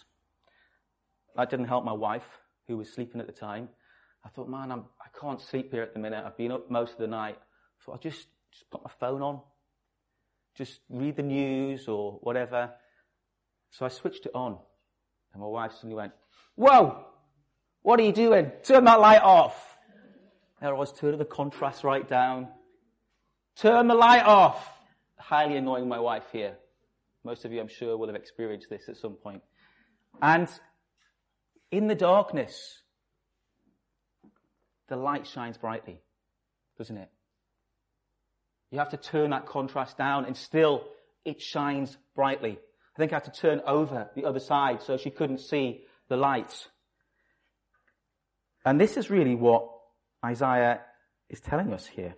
That 1.37 1.51
didn't 1.51 1.67
help 1.67 1.85
my 1.85 1.93
wife, 1.93 2.27
who 2.69 2.77
was 2.77 2.93
sleeping 2.93 3.21
at 3.21 3.27
the 3.27 3.33
time. 3.33 3.69
I 4.25 4.29
thought, 4.29 4.49
man, 4.49 4.71
I'm, 4.71 4.85
I 5.01 5.19
can't 5.19 5.41
sleep 5.41 5.71
here 5.73 5.83
at 5.83 5.95
the 5.95 6.01
minute. 6.01 6.23
I've 6.25 6.37
been 6.37 6.53
up 6.53 6.71
most 6.71 6.93
of 6.93 6.99
the 6.99 7.07
night. 7.07 7.39
I'll 7.93 7.99
just, 7.99 8.29
just 8.53 8.71
put 8.71 8.83
my 8.83 8.91
phone 8.99 9.23
on. 9.23 9.41
Just 10.55 10.81
read 10.89 11.17
the 11.17 11.23
news 11.23 11.89
or 11.89 12.19
whatever. 12.23 12.71
So 13.71 13.87
I 13.87 13.89
switched 13.89 14.27
it 14.27 14.33
on. 14.35 14.59
And 15.33 15.43
my 15.43 15.49
wife 15.49 15.73
suddenly 15.75 15.95
went, 15.95 16.13
whoa, 16.57 17.05
what 17.83 18.01
are 18.01 18.03
you 18.03 18.13
doing? 18.13 18.51
Turn 18.63 18.85
that 18.85 19.01
light 19.01 19.23
off. 19.23 19.79
There 20.61 20.75
I 20.75 20.79
was 20.79 20.93
turning 20.93 21.19
the 21.19 21.25
contrast 21.25 21.85
right 21.85 22.07
down. 22.07 22.49
Turn 23.57 23.89
the 23.89 23.95
light 23.95 24.25
off. 24.25 24.79
Highly 25.19 25.57
annoying 25.57 25.89
my 25.89 26.01
wife 26.01 26.25
here. 26.33 26.57
Most 27.25 27.45
of 27.45 27.53
you, 27.53 27.61
I'm 27.61 27.69
sure, 27.69 27.97
will 27.97 28.09
have 28.09 28.17
experienced 28.17 28.69
this 28.69 28.89
at 28.89 28.97
some 28.97 29.15
point. 29.15 29.43
And 30.21 30.49
in 31.71 31.87
the 31.87 31.95
darkness, 31.95 32.83
the 34.89 34.97
light 34.97 35.27
shines 35.27 35.57
brightly, 35.57 36.01
doesn't 36.77 36.97
it? 36.97 37.11
You 38.71 38.79
have 38.79 38.91
to 38.91 38.97
turn 38.97 39.31
that 39.31 39.47
contrast 39.47 39.99
down 39.99 40.25
and 40.25 40.37
still 40.37 40.85
it 41.25 41.41
shines 41.41 41.97
brightly. 42.15 42.53
I 42.53 42.99
think 42.99 43.13
I 43.13 43.17
had 43.17 43.25
to 43.25 43.41
turn 43.41 43.61
over 43.67 44.11
the 44.15 44.25
other 44.25 44.41
side 44.41 44.83
so 44.83 44.97
she 44.97 45.11
couldn't 45.11 45.41
see 45.41 45.85
the 46.09 46.17
light. 46.17 46.69
And 48.65 48.81
this 48.81 48.97
is 48.97 49.11
really 49.11 49.35
what 49.35 49.69
Isaiah 50.25 50.81
is 51.29 51.41
telling 51.41 51.73
us 51.73 51.87
here. 51.87 52.15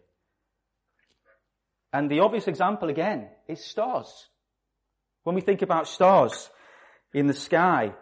And 1.92 2.11
the 2.11 2.21
obvious 2.21 2.49
example 2.49 2.88
again 2.88 3.28
is 3.49 3.64
stars. 3.64 4.28
When 5.25 5.35
we 5.35 5.42
think 5.42 5.62
about 5.62 5.87
stars 5.87 6.50
in 7.12 7.26
the 7.26 7.35
sky, 7.35 7.94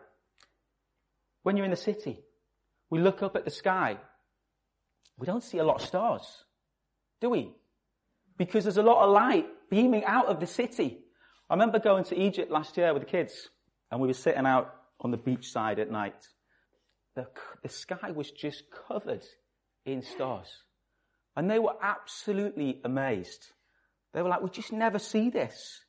when 1.42 1.56
you're 1.56 1.64
in 1.64 1.72
the 1.72 1.76
city, 1.76 2.20
we 2.88 3.00
look 3.00 3.22
up 3.22 3.36
at 3.36 3.44
the 3.44 3.50
sky. 3.50 3.98
We 5.18 5.26
don't 5.26 5.42
see 5.42 5.58
a 5.58 5.64
lot 5.64 5.82
of 5.82 5.86
stars, 5.86 6.44
do 7.20 7.30
we? 7.30 7.52
Because 8.40 8.64
there's 8.64 8.78
a 8.78 8.82
lot 8.82 9.04
of 9.04 9.10
light 9.10 9.46
beaming 9.68 10.02
out 10.06 10.28
of 10.28 10.40
the 10.40 10.46
city. 10.46 11.00
I 11.50 11.52
remember 11.52 11.78
going 11.78 12.04
to 12.04 12.18
Egypt 12.18 12.50
last 12.50 12.74
year 12.78 12.94
with 12.94 13.02
the 13.02 13.08
kids 13.10 13.50
and 13.90 14.00
we 14.00 14.06
were 14.08 14.14
sitting 14.14 14.46
out 14.46 14.74
on 14.98 15.10
the 15.10 15.18
beach 15.18 15.52
side 15.52 15.78
at 15.78 15.90
night. 15.90 16.26
The, 17.16 17.26
the 17.62 17.68
sky 17.68 18.12
was 18.12 18.30
just 18.30 18.62
covered 18.88 19.26
in 19.84 20.00
stars. 20.00 20.48
And 21.36 21.50
they 21.50 21.58
were 21.58 21.74
absolutely 21.82 22.80
amazed. 22.82 23.46
They 24.14 24.22
were 24.22 24.30
like, 24.30 24.40
we 24.40 24.48
just 24.48 24.72
never 24.72 24.98
see 24.98 25.28
this. 25.28 25.84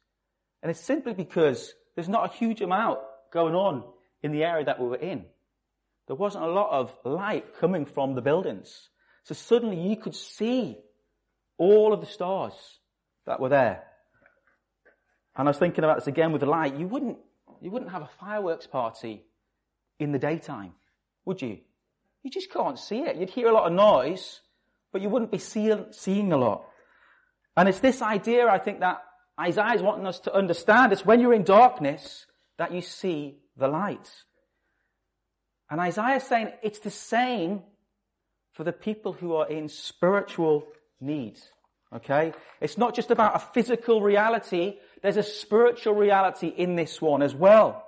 And 0.62 0.70
it's 0.70 0.82
simply 0.82 1.14
because 1.14 1.74
there's 1.96 2.10
not 2.10 2.34
a 2.34 2.38
huge 2.38 2.60
amount 2.60 3.00
going 3.32 3.56
on 3.56 3.86
in 4.24 4.34
the 4.34 4.44
area 4.44 4.66
that 4.66 4.78
we 4.78 4.90
were 4.90 4.98
in. 4.98 5.24
There 6.08 6.18
wasn't 6.18 6.44
a 6.44 6.52
lot 6.52 6.72
of 6.72 6.94
light 7.06 7.56
coming 7.62 7.86
from 7.86 8.14
the 8.14 8.22
buildings. 8.22 8.90
So 9.24 9.36
suddenly 9.36 9.80
you 9.80 9.96
could 9.96 10.16
see 10.16 10.80
all 11.58 11.94
of 11.94 12.02
the 12.02 12.08
stars 12.08 12.54
that 13.26 13.40
were 13.40 13.50
there. 13.50 13.84
And 15.36 15.48
I 15.48 15.52
was 15.52 15.58
thinking 15.58 15.84
about 15.84 15.98
this 15.98 16.08
again 16.08 16.32
with 16.32 16.42
the 16.42 16.48
light. 16.48 16.76
You 16.76 16.88
wouldn't, 16.88 17.18
you 17.62 17.72
wouldn't 17.72 17.92
have 17.92 18.02
a 18.02 18.10
fireworks 18.20 18.68
party 18.68 19.24
in 20.00 20.12
the 20.12 20.20
daytime, 20.20 20.74
would 21.26 21.42
you? 21.42 21.60
You 22.24 22.32
just 22.32 22.52
can't 22.52 22.78
see 22.78 23.00
it. 23.00 23.16
You'd 23.16 23.30
hear 23.30 23.48
a 23.48 23.54
lot 23.54 23.68
of 23.68 23.74
noise, 23.74 24.42
but 24.92 25.02
you 25.02 25.10
wouldn't 25.10 25.32
be 25.32 25.38
see, 25.38 25.74
seeing 25.92 26.32
a 26.34 26.38
lot. 26.38 26.66
And 27.56 27.70
it's 27.70 27.80
this 27.80 28.02
idea, 28.02 28.48
I 28.48 28.60
think, 28.60 28.80
that 28.80 29.04
Isaiah 29.40 29.74
is 29.74 29.82
wanting 29.82 30.08
us 30.08 30.20
to 30.22 30.34
understand. 30.34 30.92
It's 30.92 31.06
when 31.06 31.20
you're 31.20 31.34
in 31.34 31.44
darkness 31.44 32.26
that 32.58 32.72
you 32.72 32.82
see 32.82 33.40
the 33.58 33.68
light. 33.68 34.10
And 35.70 35.80
Isaiah 35.80 36.18
is 36.18 36.24
saying 36.24 36.52
it's 36.62 36.80
the 36.80 36.92
same 36.92 37.62
for 38.54 38.64
the 38.64 38.74
people 38.74 39.14
who 39.14 39.36
are 39.36 39.50
in 39.50 39.70
spiritual 39.70 40.68
need. 41.02 41.38
Okay? 41.94 42.34
It's 42.62 42.78
not 42.78 42.96
just 42.96 43.12
about 43.12 43.36
a 43.36 43.40
physical 43.40 44.02
reality. 44.02 44.78
There's 45.02 45.18
a 45.18 45.24
spiritual 45.24 45.94
reality 45.94 46.48
in 46.48 46.76
this 46.76 47.02
one 47.02 47.22
as 47.22 47.36
well. 47.36 47.86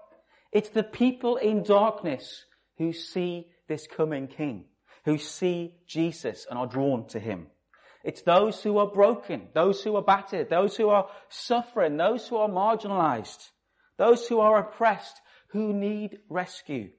It's 0.51 0.69
the 0.69 0.83
people 0.83 1.37
in 1.37 1.63
darkness 1.63 2.45
who 2.77 2.93
see 2.93 3.47
this 3.67 3.87
coming 3.87 4.27
king, 4.27 4.65
who 5.05 5.17
see 5.17 5.75
Jesus 5.87 6.45
and 6.49 6.59
are 6.59 6.67
drawn 6.67 7.07
to 7.09 7.19
him. 7.19 7.47
It's 8.03 8.21
those 8.21 8.61
who 8.61 8.77
are 8.79 8.87
broken, 8.87 9.47
those 9.53 9.81
who 9.81 9.95
are 9.95 10.03
battered, 10.03 10.49
those 10.49 10.75
who 10.75 10.89
are 10.89 11.07
suffering, 11.29 11.95
those 11.95 12.27
who 12.27 12.35
are 12.35 12.49
marginalized, 12.49 13.49
those 13.97 14.27
who 14.27 14.41
are 14.41 14.59
oppressed, 14.59 15.21
who 15.51 15.71
need 15.71 16.19
rescue, 16.29 16.89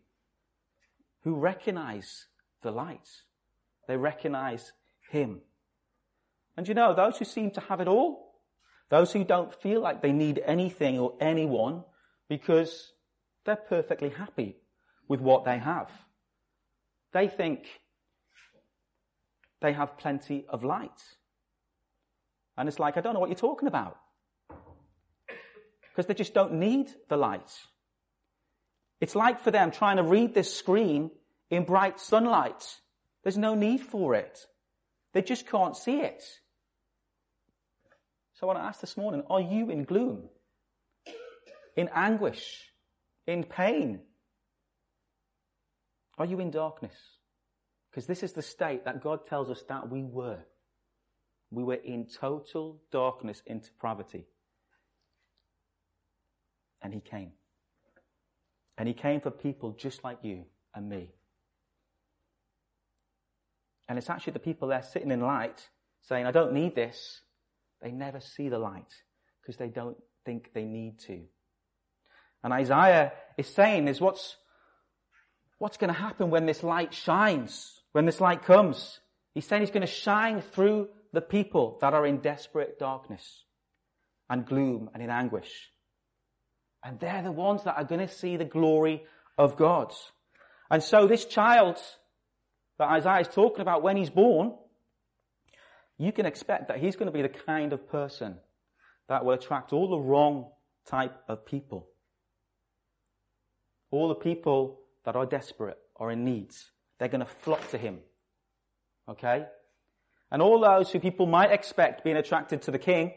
who 1.23 1.35
recognize 1.35 2.27
the 2.63 2.71
light. 2.71 3.07
They 3.87 3.97
recognize 3.97 4.73
Him. 5.11 5.43
And 6.65 6.69
you 6.71 6.75
know, 6.75 6.95
those 6.95 7.19
who 7.19 7.27
seem 7.27 7.51
to 7.51 7.61
have 7.61 7.83
it 7.83 7.89
all, 7.89 8.41
those 8.89 9.13
who 9.13 9.23
don't 9.23 9.55
feel 9.55 9.83
like 9.83 10.01
they 10.01 10.13
need 10.13 10.41
anything 10.43 10.99
or 10.99 11.13
anyone 11.21 11.85
because 12.27 12.91
they're 13.45 13.55
perfectly 13.55 14.09
happy 14.09 14.57
with 15.07 15.21
what 15.21 15.45
they 15.45 15.59
have. 15.59 15.91
They 17.13 17.29
think 17.29 17.67
they 19.61 19.75
have 19.75 19.99
plenty 19.99 20.47
of 20.49 20.65
light. 20.65 21.03
And 22.57 22.67
it's 22.67 22.79
like, 22.79 22.97
I 22.97 23.03
don't 23.03 23.13
know 23.13 23.21
what 23.21 23.29
you're 23.29 23.37
talking 23.37 23.69
about. 23.69 23.99
Because 25.91 26.07
they 26.07 26.15
just 26.15 26.33
don't 26.33 26.55
need 26.55 26.89
the 27.11 27.19
light. 27.19 27.53
It's 29.03 29.15
like 29.15 29.41
for 29.41 29.51
them 29.51 29.71
trying 29.71 29.99
to 29.99 30.03
read 30.03 30.33
this 30.33 30.57
screen 30.57 31.11
in 31.51 31.65
bright 31.65 32.01
sunlight. 32.01 32.65
There's 33.23 33.37
no 33.37 33.55
need 33.55 33.83
for 33.83 34.15
it. 34.15 34.39
They 35.13 35.21
just 35.21 35.47
can't 35.47 35.77
see 35.77 36.01
it. 36.01 36.25
So 38.45 38.51
I 38.51 38.53
want 38.53 38.63
to 38.63 38.69
ask 38.69 38.83
this 38.83 38.99
morning, 38.99 39.23
are 39.31 39.41
you 39.41 39.71
in 39.71 39.85
gloom? 39.85 40.29
In 41.79 41.89
anguish? 41.95 42.71
In 43.27 43.43
pain? 43.43 44.01
Are 46.19 46.27
you 46.27 46.41
in 46.41 46.51
darkness? 46.51 46.93
Because 47.91 48.07
this 48.07 48.23
is 48.23 48.35
the 48.35 48.43
state 48.43 48.85
that 48.85 49.03
God 49.03 49.27
tells 49.27 49.49
us 49.49 49.63
that 49.71 49.89
we 49.89 50.03
were. 50.03 50.41
We 51.51 51.65
were 51.65 51.77
in 51.77 52.05
total 52.05 52.83
darkness 52.93 53.43
in 53.47 53.61
depravity. 53.61 54.27
And 56.83 56.93
He 56.93 57.01
came. 57.01 57.33
And 58.77 58.87
He 58.87 58.93
came 58.93 59.23
for 59.23 59.31
people 59.31 59.73
just 59.73 60.05
like 60.05 60.19
you 60.21 60.45
and 60.75 60.87
me. 60.87 61.15
And 63.89 63.97
it's 63.97 64.11
actually 64.11 64.35
the 64.35 64.39
people 64.41 64.69
there 64.69 64.83
sitting 64.83 65.13
in 65.13 65.23
light 65.23 65.67
saying, 66.03 66.27
I 66.27 66.31
don't 66.31 66.53
need 66.53 66.75
this. 66.75 67.23
They 67.85 67.93
never 67.93 68.19
see 68.19 68.49
the 68.49 68.59
light 68.59 68.93
because 69.41 69.57
they 69.57 69.69
don't 69.69 69.97
think 70.27 70.51
they 70.55 70.65
need 70.65 70.99
to. 71.07 71.21
And 72.43 72.53
Isaiah 72.53 73.13
is 73.39 73.47
saying 73.47 73.87
is 73.87 74.01
what's, 74.01 74.37
what's 75.59 75.77
going 75.77 75.95
to 75.95 76.01
happen 76.01 76.31
when 76.31 76.47
this 76.47 76.65
light 76.65 76.93
shines? 76.93 77.83
when 77.95 78.07
this 78.07 78.21
light 78.21 78.43
comes. 78.43 78.99
He's 79.35 79.47
saying 79.47 79.63
he's 79.63 79.71
going 79.71 79.87
to 79.87 79.93
shine 79.93 80.43
through 80.43 80.89
the 81.13 81.21
people 81.21 81.79
that 81.81 81.95
are 81.95 82.05
in 82.05 82.19
desperate 82.19 82.77
darkness 82.77 83.45
and 84.29 84.45
gloom 84.45 84.91
and 84.93 85.01
in 85.03 85.11
anguish. 85.11 85.71
And 86.83 86.99
they're 86.99 87.23
the 87.23 87.31
ones 87.31 87.63
that 87.65 87.77
are 87.77 87.85
going 87.85 88.05
to 88.07 88.13
see 88.13 88.37
the 88.37 88.45
glory 88.45 89.05
of 89.39 89.57
God. 89.57 89.93
And 90.69 90.83
so 90.83 91.07
this 91.07 91.25
child 91.25 91.79
that 92.81 92.89
Isaiah 92.89 93.21
is 93.21 93.29
talking 93.29 93.61
about 93.61 93.85
when 93.85 93.97
he's 93.97 94.11
born, 94.11 94.55
you 95.99 96.13
can 96.13 96.27
expect 96.27 96.69
that 96.69 96.79
he's 96.79 96.97
going 96.97 97.07
to 97.07 97.13
be 97.13 97.23
the 97.23 97.29
kind 97.29 97.73
of 97.73 97.89
person 97.89 98.37
that 99.09 99.25
will 99.25 99.35
attract 99.35 99.73
all 99.73 99.89
the 99.89 99.99
wrong 99.99 100.51
type 100.87 101.15
of 101.29 101.47
people. 101.47 101.89
All 103.91 104.09
the 104.09 104.15
people 104.15 104.81
that 105.05 105.15
are 105.15 105.27
desperate 105.27 105.79
or 105.95 106.11
in 106.11 106.25
needs, 106.25 106.71
they're 106.99 107.09
going 107.09 107.21
to 107.21 107.27
flock 107.27 107.69
to 107.71 107.79
him. 107.79 107.99
Okay? 109.09 109.47
And 110.31 110.43
all 110.43 110.59
those 110.59 110.91
who 110.91 110.99
people 110.99 111.27
might 111.27 111.53
expect 111.53 112.03
being 112.03 112.17
attracted 112.17 112.63
to 112.63 112.71
the 112.71 112.79
king, 112.79 113.13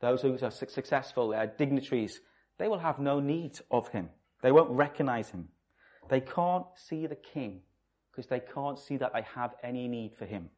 those 0.00 0.20
who 0.20 0.36
are 0.42 0.50
successful, 0.50 1.28
they 1.28 1.36
are 1.36 1.46
dignitaries, 1.46 2.20
they 2.58 2.68
will 2.68 2.78
have 2.78 2.98
no 2.98 3.20
need 3.20 3.58
of 3.70 3.88
him. 3.88 4.10
They 4.42 4.52
won't 4.52 4.70
recognize 4.70 5.30
him. 5.30 5.48
They 6.10 6.20
can't 6.20 6.66
see 6.76 7.06
the 7.06 7.16
king 7.16 7.62
because 8.10 8.26
they 8.26 8.40
can't 8.40 8.78
see 8.78 8.98
that 8.98 9.12
they 9.14 9.22
have 9.34 9.54
any 9.62 9.88
need 9.88 10.14
for 10.18 10.26
him. 10.26 10.50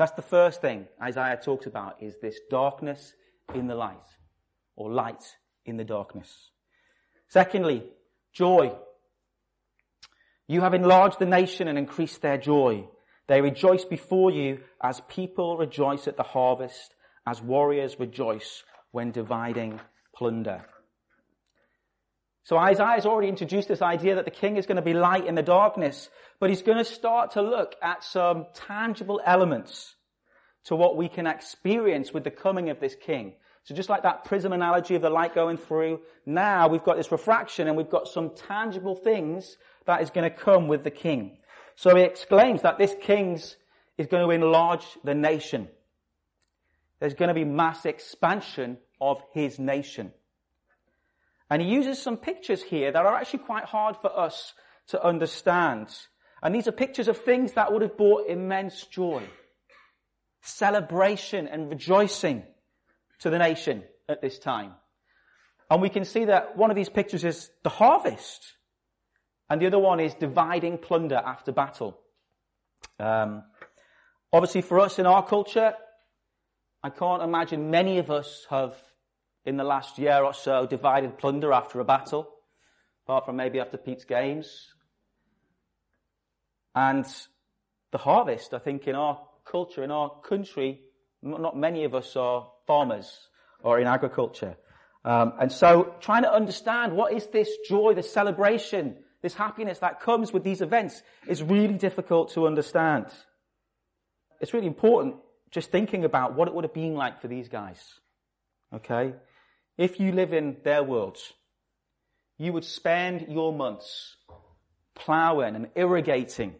That's 0.00 0.12
the 0.12 0.22
first 0.22 0.62
thing 0.62 0.86
Isaiah 1.02 1.38
talks 1.44 1.66
about 1.66 2.02
is 2.02 2.14
this 2.22 2.40
darkness 2.48 3.12
in 3.54 3.66
the 3.66 3.74
light 3.74 3.98
or 4.74 4.90
light 4.90 5.22
in 5.66 5.76
the 5.76 5.84
darkness. 5.84 6.52
Secondly, 7.28 7.84
joy. 8.32 8.72
You 10.48 10.62
have 10.62 10.72
enlarged 10.72 11.18
the 11.18 11.26
nation 11.26 11.68
and 11.68 11.76
increased 11.76 12.22
their 12.22 12.38
joy. 12.38 12.88
They 13.28 13.42
rejoice 13.42 13.84
before 13.84 14.30
you 14.30 14.60
as 14.82 15.02
people 15.02 15.58
rejoice 15.58 16.08
at 16.08 16.16
the 16.16 16.22
harvest, 16.22 16.94
as 17.26 17.42
warriors 17.42 18.00
rejoice 18.00 18.62
when 18.92 19.10
dividing 19.10 19.80
plunder. 20.14 20.64
So 22.42 22.56
Isaiah 22.56 22.94
has 22.94 23.06
already 23.06 23.28
introduced 23.28 23.68
this 23.68 23.82
idea 23.82 24.14
that 24.14 24.24
the 24.24 24.30
king 24.30 24.56
is 24.56 24.66
going 24.66 24.76
to 24.76 24.82
be 24.82 24.94
light 24.94 25.26
in 25.26 25.34
the 25.34 25.42
darkness, 25.42 26.08
but 26.38 26.50
he's 26.50 26.62
going 26.62 26.78
to 26.78 26.84
start 26.84 27.32
to 27.32 27.42
look 27.42 27.76
at 27.82 28.02
some 28.02 28.46
tangible 28.54 29.20
elements 29.24 29.94
to 30.64 30.76
what 30.76 30.96
we 30.96 31.08
can 31.08 31.26
experience 31.26 32.12
with 32.12 32.24
the 32.24 32.30
coming 32.30 32.70
of 32.70 32.80
this 32.80 32.94
king. 32.94 33.34
So 33.64 33.74
just 33.74 33.90
like 33.90 34.02
that 34.02 34.24
prism 34.24 34.52
analogy 34.52 34.94
of 34.94 35.02
the 35.02 35.10
light 35.10 35.34
going 35.34 35.58
through, 35.58 36.00
now 36.24 36.68
we've 36.68 36.82
got 36.82 36.96
this 36.96 37.12
refraction 37.12 37.68
and 37.68 37.76
we've 37.76 37.90
got 37.90 38.08
some 38.08 38.30
tangible 38.34 38.96
things 38.96 39.56
that 39.86 40.02
is 40.02 40.10
going 40.10 40.28
to 40.28 40.36
come 40.36 40.66
with 40.66 40.82
the 40.82 40.90
king. 40.90 41.38
So 41.76 41.94
he 41.94 42.02
exclaims 42.02 42.62
that 42.62 42.78
this 42.78 42.94
king 43.00 43.40
is 43.98 44.06
going 44.06 44.26
to 44.26 44.30
enlarge 44.30 44.84
the 45.04 45.14
nation. 45.14 45.68
There's 47.00 47.14
going 47.14 47.28
to 47.28 47.34
be 47.34 47.44
mass 47.44 47.86
expansion 47.86 48.78
of 49.00 49.22
his 49.32 49.58
nation. 49.58 50.12
And 51.50 51.60
he 51.60 51.68
uses 51.68 52.00
some 52.00 52.16
pictures 52.16 52.62
here 52.62 52.92
that 52.92 53.04
are 53.04 53.14
actually 53.16 53.40
quite 53.40 53.64
hard 53.64 53.96
for 53.96 54.16
us 54.16 54.54
to 54.88 55.04
understand. 55.04 55.88
And 56.42 56.54
these 56.54 56.68
are 56.68 56.72
pictures 56.72 57.08
of 57.08 57.18
things 57.18 57.52
that 57.52 57.72
would 57.72 57.82
have 57.82 57.96
brought 57.96 58.28
immense 58.28 58.84
joy, 58.84 59.24
celebration 60.42 61.48
and 61.48 61.68
rejoicing 61.68 62.44
to 63.18 63.30
the 63.30 63.38
nation 63.38 63.82
at 64.08 64.22
this 64.22 64.38
time. 64.38 64.72
And 65.70 65.82
we 65.82 65.88
can 65.88 66.04
see 66.04 66.24
that 66.26 66.56
one 66.56 66.70
of 66.70 66.76
these 66.76 66.88
pictures 66.88 67.24
is 67.24 67.50
the 67.62 67.68
harvest. 67.68 68.54
And 69.48 69.60
the 69.60 69.66
other 69.66 69.78
one 69.78 69.98
is 70.00 70.14
dividing 70.14 70.78
plunder 70.78 71.20
after 71.24 71.50
battle. 71.50 71.98
Um, 72.98 73.42
obviously 74.32 74.62
for 74.62 74.78
us 74.78 74.98
in 74.98 75.06
our 75.06 75.26
culture, 75.26 75.74
I 76.82 76.90
can't 76.90 77.22
imagine 77.22 77.70
many 77.70 77.98
of 77.98 78.10
us 78.10 78.46
have 78.50 78.74
in 79.44 79.56
the 79.56 79.64
last 79.64 79.98
year 79.98 80.22
or 80.22 80.34
so 80.34 80.66
divided 80.66 81.18
plunder 81.18 81.52
after 81.52 81.80
a 81.80 81.84
battle, 81.84 82.28
apart 83.06 83.24
from 83.24 83.36
maybe 83.36 83.60
after 83.60 83.76
Pete's 83.76 84.04
games. 84.04 84.68
And 86.74 87.06
the 87.90 87.98
harvest, 87.98 88.54
I 88.54 88.58
think, 88.58 88.86
in 88.86 88.94
our 88.94 89.20
culture, 89.44 89.82
in 89.82 89.90
our 89.90 90.10
country, 90.20 90.80
not 91.22 91.56
many 91.56 91.84
of 91.84 91.94
us 91.94 92.16
are 92.16 92.48
farmers 92.66 93.28
or 93.62 93.80
in 93.80 93.86
agriculture. 93.86 94.56
Um, 95.04 95.32
and 95.40 95.50
so 95.50 95.94
trying 96.00 96.22
to 96.22 96.32
understand 96.32 96.94
what 96.94 97.12
is 97.12 97.26
this 97.28 97.48
joy, 97.68 97.94
this 97.94 98.12
celebration, 98.12 98.96
this 99.22 99.34
happiness 99.34 99.78
that 99.78 100.00
comes 100.00 100.32
with 100.32 100.44
these 100.44 100.60
events 100.60 101.02
is 101.26 101.42
really 101.42 101.74
difficult 101.74 102.32
to 102.34 102.46
understand. 102.46 103.06
It's 104.40 104.54
really 104.54 104.66
important 104.66 105.16
just 105.50 105.70
thinking 105.70 106.04
about 106.04 106.34
what 106.34 106.48
it 106.48 106.54
would 106.54 106.64
have 106.64 106.74
been 106.74 106.94
like 106.94 107.20
for 107.20 107.28
these 107.28 107.48
guys. 107.48 107.82
Okay? 108.72 109.14
If 109.80 109.98
you 109.98 110.12
live 110.12 110.34
in 110.34 110.58
their 110.62 110.82
world, 110.82 111.16
you 112.36 112.52
would 112.52 112.66
spend 112.66 113.28
your 113.30 113.50
months 113.50 114.14
plowing 114.94 115.56
and 115.56 115.68
irrigating, 115.74 116.54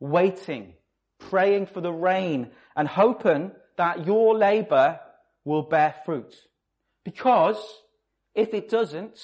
waiting, 0.00 0.72
praying 1.18 1.66
for 1.66 1.82
the 1.82 1.92
rain, 1.92 2.52
and 2.74 2.88
hoping 2.88 3.52
that 3.76 4.06
your 4.06 4.34
labor 4.34 4.98
will 5.44 5.60
bear 5.60 5.94
fruit. 6.06 6.34
Because 7.04 7.62
if 8.34 8.54
it 8.54 8.70
doesn't, 8.70 9.20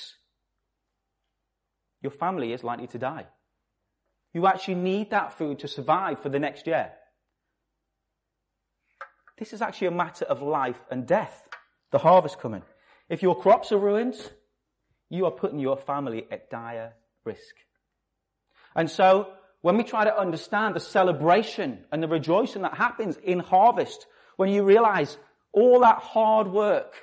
your 2.02 2.12
family 2.12 2.52
is 2.52 2.62
likely 2.62 2.88
to 2.88 2.98
die. 2.98 3.26
You 4.34 4.46
actually 4.46 4.74
need 4.74 5.12
that 5.12 5.32
food 5.38 5.60
to 5.60 5.68
survive 5.68 6.20
for 6.20 6.28
the 6.28 6.38
next 6.38 6.66
year. 6.66 6.92
This 9.38 9.54
is 9.54 9.62
actually 9.62 9.86
a 9.86 9.92
matter 9.92 10.26
of 10.26 10.42
life 10.42 10.80
and 10.90 11.06
death. 11.06 11.48
The 11.90 11.98
harvest 11.98 12.38
coming. 12.38 12.62
If 13.12 13.20
your 13.22 13.38
crops 13.38 13.72
are 13.72 13.78
ruined, 13.78 14.14
you 15.10 15.26
are 15.26 15.30
putting 15.30 15.58
your 15.58 15.76
family 15.76 16.26
at 16.30 16.48
dire 16.48 16.94
risk. 17.26 17.54
And 18.74 18.90
so, 18.90 19.34
when 19.60 19.76
we 19.76 19.84
try 19.84 20.04
to 20.04 20.18
understand 20.18 20.74
the 20.74 20.80
celebration 20.80 21.84
and 21.92 22.02
the 22.02 22.08
rejoicing 22.08 22.62
that 22.62 22.72
happens 22.72 23.18
in 23.18 23.40
harvest, 23.40 24.06
when 24.36 24.48
you 24.48 24.62
realize 24.62 25.18
all 25.52 25.80
that 25.80 25.98
hard 25.98 26.48
work, 26.48 26.94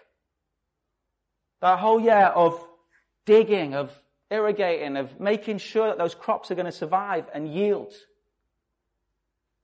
that 1.62 1.78
whole 1.78 2.00
year 2.00 2.32
of 2.34 2.60
digging, 3.28 3.76
of 3.76 3.92
irrigating, 4.32 4.98
of 4.98 5.20
making 5.20 5.60
sure 5.60 5.90
that 5.90 6.00
those 6.00 6.16
crops 6.16 6.50
are 6.50 6.56
going 6.56 6.66
to 6.66 6.72
survive 6.72 7.26
and 7.36 7.54
yield, 7.54 7.94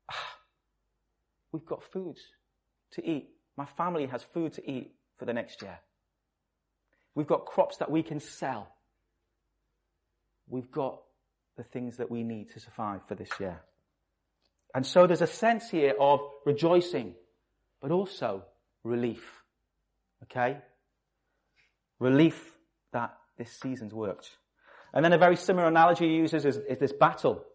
we've 1.52 1.66
got 1.66 1.82
food 1.92 2.18
to 2.92 3.04
eat. 3.04 3.30
My 3.58 3.66
family 3.66 4.06
has 4.06 4.22
food 4.22 4.54
to 4.54 4.72
eat 4.72 4.94
for 5.18 5.26
the 5.26 5.34
next 5.34 5.64
year. 5.64 5.80
We've 7.16 7.28
got 7.28 7.46
crops 7.46 7.78
that 7.78 7.90
we 7.90 8.04
can 8.04 8.20
sell. 8.20 8.68
We've 10.48 10.70
got 10.70 11.00
the 11.58 11.64
things 11.64 11.98
that 11.98 12.12
we 12.12 12.24
need 12.24 12.52
to 12.52 12.60
survive 12.60 13.02
for 13.08 13.16
this 13.16 13.30
year. 13.40 13.62
And 14.76 14.86
so 14.86 15.08
there's 15.08 15.22
a 15.22 15.28
sense 15.28 15.70
here 15.70 15.96
of 16.00 16.20
rejoicing, 16.46 17.16
but 17.82 17.92
also 17.92 18.44
relief. 18.84 19.42
Okay? 20.24 20.58
Relief 22.00 22.54
that 22.92 23.16
this 23.38 23.52
season's 23.52 23.94
worked. 23.94 24.30
And 24.94 25.04
then 25.04 25.14
a 25.14 25.18
very 25.18 25.38
similar 25.38 25.68
analogy 25.68 26.08
he 26.08 26.16
uses 26.16 26.46
is, 26.46 26.58
is 26.58 26.78
this 26.78 26.94
battle. 26.94 27.46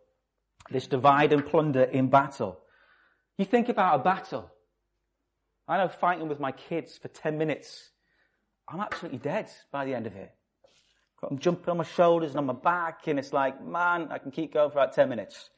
This 0.71 0.87
divide 0.87 1.33
and 1.33 1.45
plunder 1.45 1.83
in 1.83 2.09
battle. 2.09 2.59
You 3.37 3.45
think 3.45 3.69
about 3.69 4.01
a 4.01 4.03
battle. 4.03 4.51
I 5.69 5.79
know 5.79 5.89
fighting 5.89 6.29
with 6.29 6.41
my 6.41 6.53
kids 6.53 6.97
for 6.97 7.09
10 7.09 7.37
minutes 7.39 7.90
I'm 8.71 8.81
absolutely 8.81 9.19
dead 9.19 9.51
by 9.73 9.85
the 9.85 9.95
end 9.95 10.07
of 10.07 10.15
it. 10.15 10.33
I'm 11.29 11.39
jumping 11.39 11.69
on 11.69 11.79
my 11.79 11.85
shoulders 11.85 12.31
and 12.31 12.39
on 12.39 12.47
my 12.47 12.55
back, 12.55 13.07
and 13.07 13.19
it's 13.19 13.33
like, 13.33 13.63
man, 13.63 14.09
I 14.11 14.19
can 14.19 14.31
keep 14.31 14.55
going 14.55 14.71
for 14.71 14.79
about 14.79 14.95
10 14.95 15.09
minutes. 15.09 15.51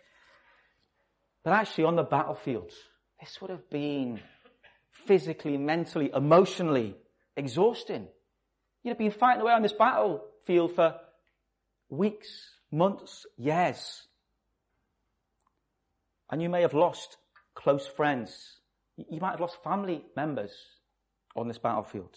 But 1.44 1.52
actually, 1.52 1.84
on 1.84 1.96
the 1.96 2.02
battlefield, 2.02 2.72
this 3.20 3.40
would 3.40 3.50
have 3.50 3.68
been 3.70 4.20
physically, 5.06 5.56
mentally, 5.56 6.10
emotionally 6.14 6.96
exhausting. 7.36 8.08
You'd 8.82 8.92
have 8.92 8.98
been 8.98 9.12
fighting 9.12 9.42
away 9.42 9.52
on 9.52 9.62
this 9.62 9.72
battlefield 9.72 10.74
for 10.74 10.96
weeks, 11.88 12.28
months, 12.72 13.26
years. 13.36 14.02
And 16.30 16.42
you 16.42 16.48
may 16.48 16.62
have 16.62 16.74
lost 16.74 17.18
close 17.54 17.86
friends. 17.86 18.58
You 18.96 19.20
might 19.20 19.32
have 19.32 19.40
lost 19.40 19.62
family 19.62 20.04
members 20.16 20.52
on 21.36 21.46
this 21.46 21.58
battlefield. 21.58 22.16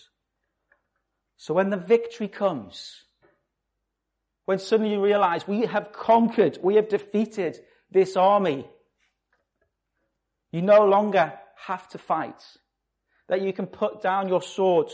So 1.38 1.54
when 1.54 1.69
the 1.69 1.78
victory 1.78 2.28
comes, 2.28 3.04
when 4.45 4.60
suddenly 4.60 4.93
you 4.93 5.04
realize 5.04 5.48
we 5.48 5.65
have 5.65 5.91
conquered, 5.91 6.60
we 6.62 6.76
have 6.76 6.88
defeated 6.88 7.60
this 7.91 8.15
army, 8.15 8.67
you 10.52 10.62
no 10.62 10.86
longer 10.86 11.34
have 11.67 11.88
to 11.89 11.98
fight. 11.98 12.41
That 13.28 13.41
you 13.41 13.54
can 13.54 13.65
put 13.65 14.02
down 14.02 14.28
your 14.28 14.41
sword 14.41 14.91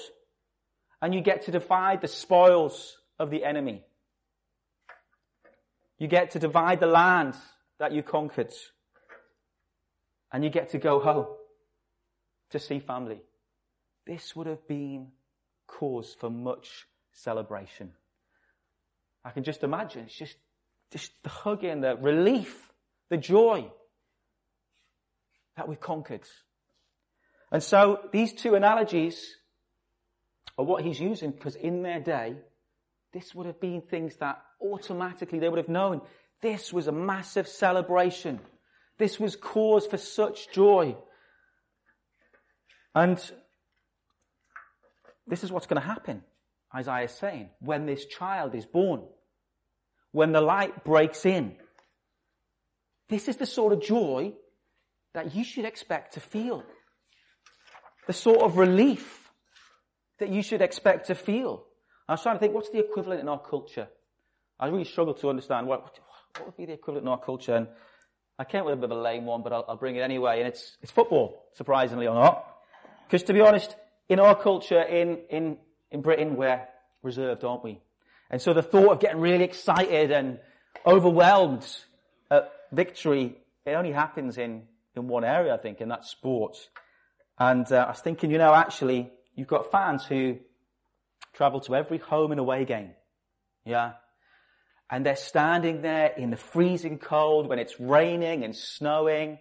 and 1.02 1.14
you 1.14 1.22
get 1.22 1.44
to 1.44 1.52
divide 1.52 2.02
the 2.02 2.08
spoils 2.08 2.98
of 3.20 3.30
the 3.30 3.44
enemy. 3.44 3.84
You 5.98 6.08
get 6.08 6.32
to 6.32 6.40
divide 6.40 6.80
the 6.80 6.88
land 6.88 7.36
that 7.78 7.92
you 7.92 8.04
conquered. 8.04 8.54
And 10.32 10.44
you 10.44 10.50
get 10.50 10.70
to 10.70 10.78
go 10.78 11.00
home 11.00 11.28
to 12.52 12.60
see 12.60 12.80
family. 12.80 13.22
This 14.08 14.36
would 14.36 14.48
have 14.48 14.66
been 14.68 15.10
cause 15.72 16.16
for 16.20 16.30
much 16.30 16.86
celebration. 17.14 17.92
I 19.24 19.32
can 19.32 19.44
just 19.44 19.64
imagine. 19.64 20.04
It's 20.06 20.18
just, 20.18 20.38
just 20.92 21.12
the 21.24 21.30
hugging, 21.30 21.82
the 21.82 21.96
relief, 21.96 22.72
the 23.10 23.18
joy 23.18 23.72
that 25.56 25.68
we've 25.68 25.80
conquered. 25.80 26.28
And 27.52 27.62
so 27.62 28.00
these 28.12 28.34
two 28.34 28.56
analogies 28.56 29.36
are 30.58 30.66
what 30.66 30.84
he's 30.84 31.00
using 31.00 31.32
because 31.32 31.56
in 31.56 31.84
their 31.84 32.00
day, 32.00 32.36
this 33.14 33.36
would 33.36 33.46
have 33.46 33.60
been 33.60 33.82
things 33.82 34.16
that 34.18 34.42
automatically 34.62 35.40
they 35.40 35.50
would 35.50 35.58
have 35.58 35.70
known. 35.70 36.02
This 36.42 36.72
was 36.72 36.88
a 36.88 36.92
massive 36.92 37.48
celebration. 37.48 38.40
This 38.98 39.20
was 39.20 39.36
cause 39.36 39.86
for 39.86 39.98
such 39.98 40.52
joy. 40.52 40.96
And 42.96 43.20
this 45.28 45.44
is 45.44 45.52
what's 45.52 45.68
going 45.68 45.82
to 45.82 45.88
happen, 45.88 46.24
Isaiah 46.76 47.06
is 47.06 47.12
saying, 47.12 47.50
when 47.60 47.86
this 47.86 48.06
child 48.06 48.56
is 48.56 48.66
born, 48.66 49.04
when 50.12 50.32
the 50.32 50.42
light 50.42 50.84
breaks 50.84 51.26
in. 51.26 51.56
This 53.10 53.28
is 53.28 53.38
the 53.38 53.46
sort 53.46 53.74
of 53.74 53.82
joy 53.82 54.34
that 55.14 55.36
you 55.36 55.44
should 55.44 55.66
expect 55.66 56.14
to 56.14 56.20
feel. 56.20 56.64
The 58.08 58.14
sort 58.14 58.42
of 58.42 58.58
relief 58.58 59.30
that 60.20 60.30
you 60.30 60.42
should 60.42 60.62
expect 60.62 61.08
to 61.08 61.16
feel. 61.16 61.66
I 62.08 62.14
was 62.14 62.24
trying 62.24 62.36
to 62.36 62.40
think, 62.40 62.54
what's 62.54 62.70
the 62.70 62.80
equivalent 62.80 63.22
in 63.22 63.28
our 63.28 63.40
culture? 63.40 63.88
I 64.60 64.68
really 64.68 64.86
struggle 64.86 65.14
to 65.16 65.30
understand 65.30 65.68
what, 65.68 65.82
what 66.38 66.46
would 66.46 66.58
be 66.58 66.66
the 66.66 66.74
equivalent 66.74 67.06
in 67.06 67.12
our 67.12 67.20
culture. 67.20 67.56
And 67.56 67.68
I 68.38 68.44
came 68.44 68.66
with 68.66 68.74
a 68.74 68.78
bit 68.78 68.92
of 68.92 68.98
a 68.98 69.02
lame 69.02 69.26
one, 69.26 69.44
but 69.44 69.54
I'll, 69.54 69.66
I'll 69.68 69.78
bring 69.78 69.96
it 69.96 70.02
anyway. 70.02 70.40
And 70.40 70.48
it's, 70.48 70.78
it's 70.82 70.92
football, 70.92 71.46
surprisingly 71.54 72.08
or 72.08 72.16
not. 72.16 72.46
Because 73.08 73.24
to 73.24 73.34
be 73.34 73.42
honest, 73.42 73.76
in 74.12 74.20
our 74.20 74.36
culture 74.36 74.82
in, 74.82 75.20
in, 75.30 75.58
in 75.90 76.02
Britain, 76.02 76.36
we're 76.36 76.68
reserved, 77.02 77.46
aren't 77.46 77.64
we? 77.64 77.80
And 78.30 78.42
so 78.42 78.54
the 78.54 78.62
thought 78.62 78.92
of 78.92 79.00
getting 79.00 79.22
really 79.22 79.46
excited 79.46 80.12
and 80.12 80.38
overwhelmed 80.86 81.66
at 82.30 82.52
victory, 82.74 83.38
it 83.66 83.72
only 83.72 83.94
happens 83.94 84.38
in, 84.38 84.64
in 84.98 85.08
one 85.08 85.24
area, 85.24 85.54
I 85.54 85.58
think, 85.58 85.80
and 85.80 85.90
that's 85.90 86.10
sports. 86.10 86.68
And 87.40 87.72
uh, 87.72 87.86
I 87.88 87.92
was 87.92 88.02
thinking, 88.02 88.32
you 88.32 88.38
know, 88.38 88.54
actually, 88.54 89.10
you've 89.34 89.48
got 89.48 89.72
fans 89.72 90.04
who 90.04 90.40
travel 91.32 91.62
to 91.62 91.76
every 91.78 92.00
home 92.00 92.32
and 92.32 92.40
away 92.42 92.66
game. 92.66 92.92
Yeah. 93.64 93.94
And 94.90 95.06
they're 95.06 95.16
standing 95.16 95.84
there 95.84 96.08
in 96.18 96.32
the 96.32 96.38
freezing 96.38 97.00
cold 97.00 97.48
when 97.48 97.60
it's 97.60 97.80
raining 97.80 98.44
and 98.44 98.54
snowing. 98.54 99.40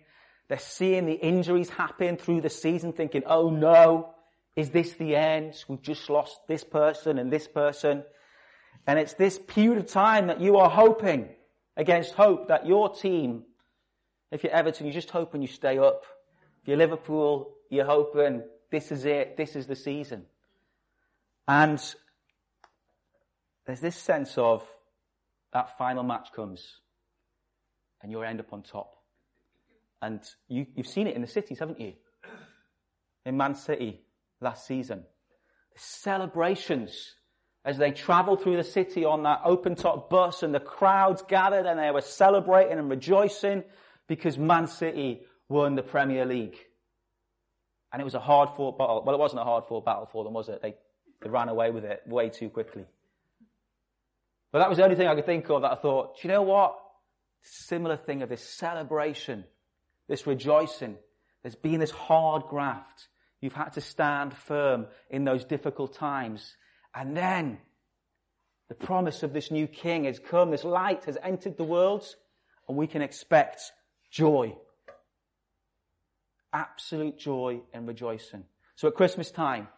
They're 0.49 0.61
seeing 0.61 1.07
the 1.07 1.15
injuries 1.15 1.71
happen 1.71 2.19
through 2.19 2.43
the 2.43 2.51
season 2.51 2.93
thinking, 2.93 3.25
oh 3.27 3.51
no, 3.51 4.15
is 4.61 4.71
this 4.71 4.93
the 4.93 5.17
end? 5.17 5.65
We've 5.69 5.83
just 5.83 6.09
lost 6.11 6.39
this 6.47 6.63
person 6.63 7.19
and 7.19 7.33
this 7.33 7.49
person. 7.49 8.05
And 8.87 8.99
it's 8.99 9.15
this 9.15 9.39
period 9.39 9.79
of 9.79 9.87
time 9.87 10.27
that 10.29 10.41
you 10.41 10.57
are 10.59 10.71
hoping 10.71 11.31
against 11.77 12.13
hope 12.15 12.49
that 12.49 12.67
your 12.67 12.95
team, 12.95 13.45
if 14.31 14.45
you're 14.45 14.53
Everton, 14.53 14.87
you're 14.87 14.95
just 14.95 15.11
hoping 15.11 15.41
you 15.43 15.49
stay 15.49 15.79
up. 15.79 16.05
If 16.63 16.69
you're 16.69 16.77
Liverpool, 16.77 17.55
you're 17.71 17.87
hoping 17.87 18.43
this 18.71 18.93
is 18.93 19.05
it, 19.07 19.37
this 19.37 19.57
is 19.57 19.67
the 19.67 19.77
season. 19.77 20.27
And 21.49 21.83
there's 23.67 23.81
this 23.81 23.97
sense 23.97 24.37
of 24.37 24.63
that 25.53 25.79
final 25.79 26.03
match 26.03 26.29
comes 26.35 26.81
and 28.03 28.13
you'll 28.13 28.25
end 28.25 28.41
up 28.41 28.53
on 28.53 28.63
top. 28.63 28.95
And 30.03 30.21
you, 30.49 30.67
you've 30.75 30.87
seen 30.87 31.07
it 31.07 31.17
in 31.17 31.23
the 31.23 31.29
cities, 31.29 31.59
haven't 31.59 31.81
you? 31.81 31.95
In 33.25 33.37
Man 33.37 33.55
City 33.55 34.01
last 34.41 34.67
season. 34.67 35.05
The 35.75 35.81
celebrations 35.81 37.15
as 37.65 37.77
they 37.77 37.91
traveled 37.91 38.43
through 38.43 38.57
the 38.57 38.65
city 38.65 39.05
on 39.05 39.23
that 39.25 39.43
open 39.45 39.75
top 39.75 40.09
bus 40.09 40.43
and 40.43 40.55
the 40.55 40.61
crowds 40.61 41.23
gathered 41.29 41.67
and 41.67 41.79
they 41.79 41.91
were 41.91 42.01
celebrating 42.01 42.79
and 42.79 42.89
rejoicing 42.89 43.63
because 44.09 44.39
Man 44.39 44.67
City 44.67 45.23
won 45.49 45.75
the 45.75 45.83
Premier 45.83 46.25
League. 46.25 46.57
And 47.93 48.01
it 48.01 48.05
was 48.05 48.15
a 48.15 48.21
hard 48.21 48.51
fought 48.51 48.79
battle. 48.79 49.03
Well, 49.05 49.15
it 49.15 49.19
wasn't 49.19 49.43
a 49.43 49.45
hard 49.45 49.65
fought 49.65 49.85
battle 49.85 50.09
for 50.11 50.25
them, 50.25 50.33
was 50.33 50.49
it? 50.49 50.63
They, 50.63 50.75
they 51.23 51.29
ran 51.29 51.49
away 51.49 51.71
with 51.71 51.85
it 51.85 52.03
way 52.07 52.31
too 52.31 52.49
quickly. 52.49 52.87
But 54.53 54.61
that 54.61 54.69
was 54.69 54.79
the 54.79 54.85
only 54.85 54.97
thing 54.97 55.07
I 55.07 55.15
could 55.15 55.27
think 55.27 55.49
of 55.51 55.63
that 55.63 55.73
I 55.73 55.77
thought, 55.77 56.17
do 56.17 56.29
you 56.29 56.33
know 56.33 56.43
what? 56.43 56.77
Similar 57.43 57.97
thing 57.97 58.23
of 58.23 58.29
this 58.29 58.43
celebration, 58.43 59.45
this 60.09 60.27
rejoicing. 60.27 60.97
There's 61.43 61.55
been 61.55 61.81
this 61.81 61.91
hard 61.91 62.45
graft. 62.49 63.09
You've 63.41 63.55
had 63.55 63.73
to 63.75 63.81
stand 63.81 64.35
firm 64.35 64.87
in 65.09 65.25
those 65.25 65.45
difficult 65.45 65.95
times. 65.95 66.57
And 66.95 67.17
then 67.17 67.59
the 68.69 68.75
promise 68.75 69.23
of 69.23 69.33
this 69.33 69.51
new 69.51 69.67
king 69.67 70.05
has 70.05 70.19
come. 70.19 70.51
This 70.51 70.65
light 70.65 71.05
has 71.05 71.17
entered 71.23 71.57
the 71.57 71.65
world 71.65 72.05
and 72.69 72.77
we 72.77 72.87
can 72.87 73.03
expect 73.03 73.63
joy. 74.11 74.55
Absolute 76.53 77.19
joy 77.19 77.61
and 77.73 77.89
rejoicing. 77.89 78.45
So 78.77 78.89
at 78.89 78.95
Christmas 78.95 79.31
time, 79.31 79.69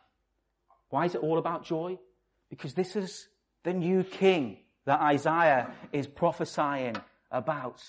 why 0.90 1.06
is 1.06 1.14
it 1.14 1.22
all 1.22 1.38
about 1.38 1.64
joy? 1.64 1.98
Because 2.50 2.74
this 2.74 2.96
is 2.96 3.28
the 3.62 3.72
new 3.72 4.04
king 4.04 4.58
that 4.84 5.00
Isaiah 5.00 5.70
is 5.92 6.06
prophesying 6.06 6.96
about. 7.30 7.82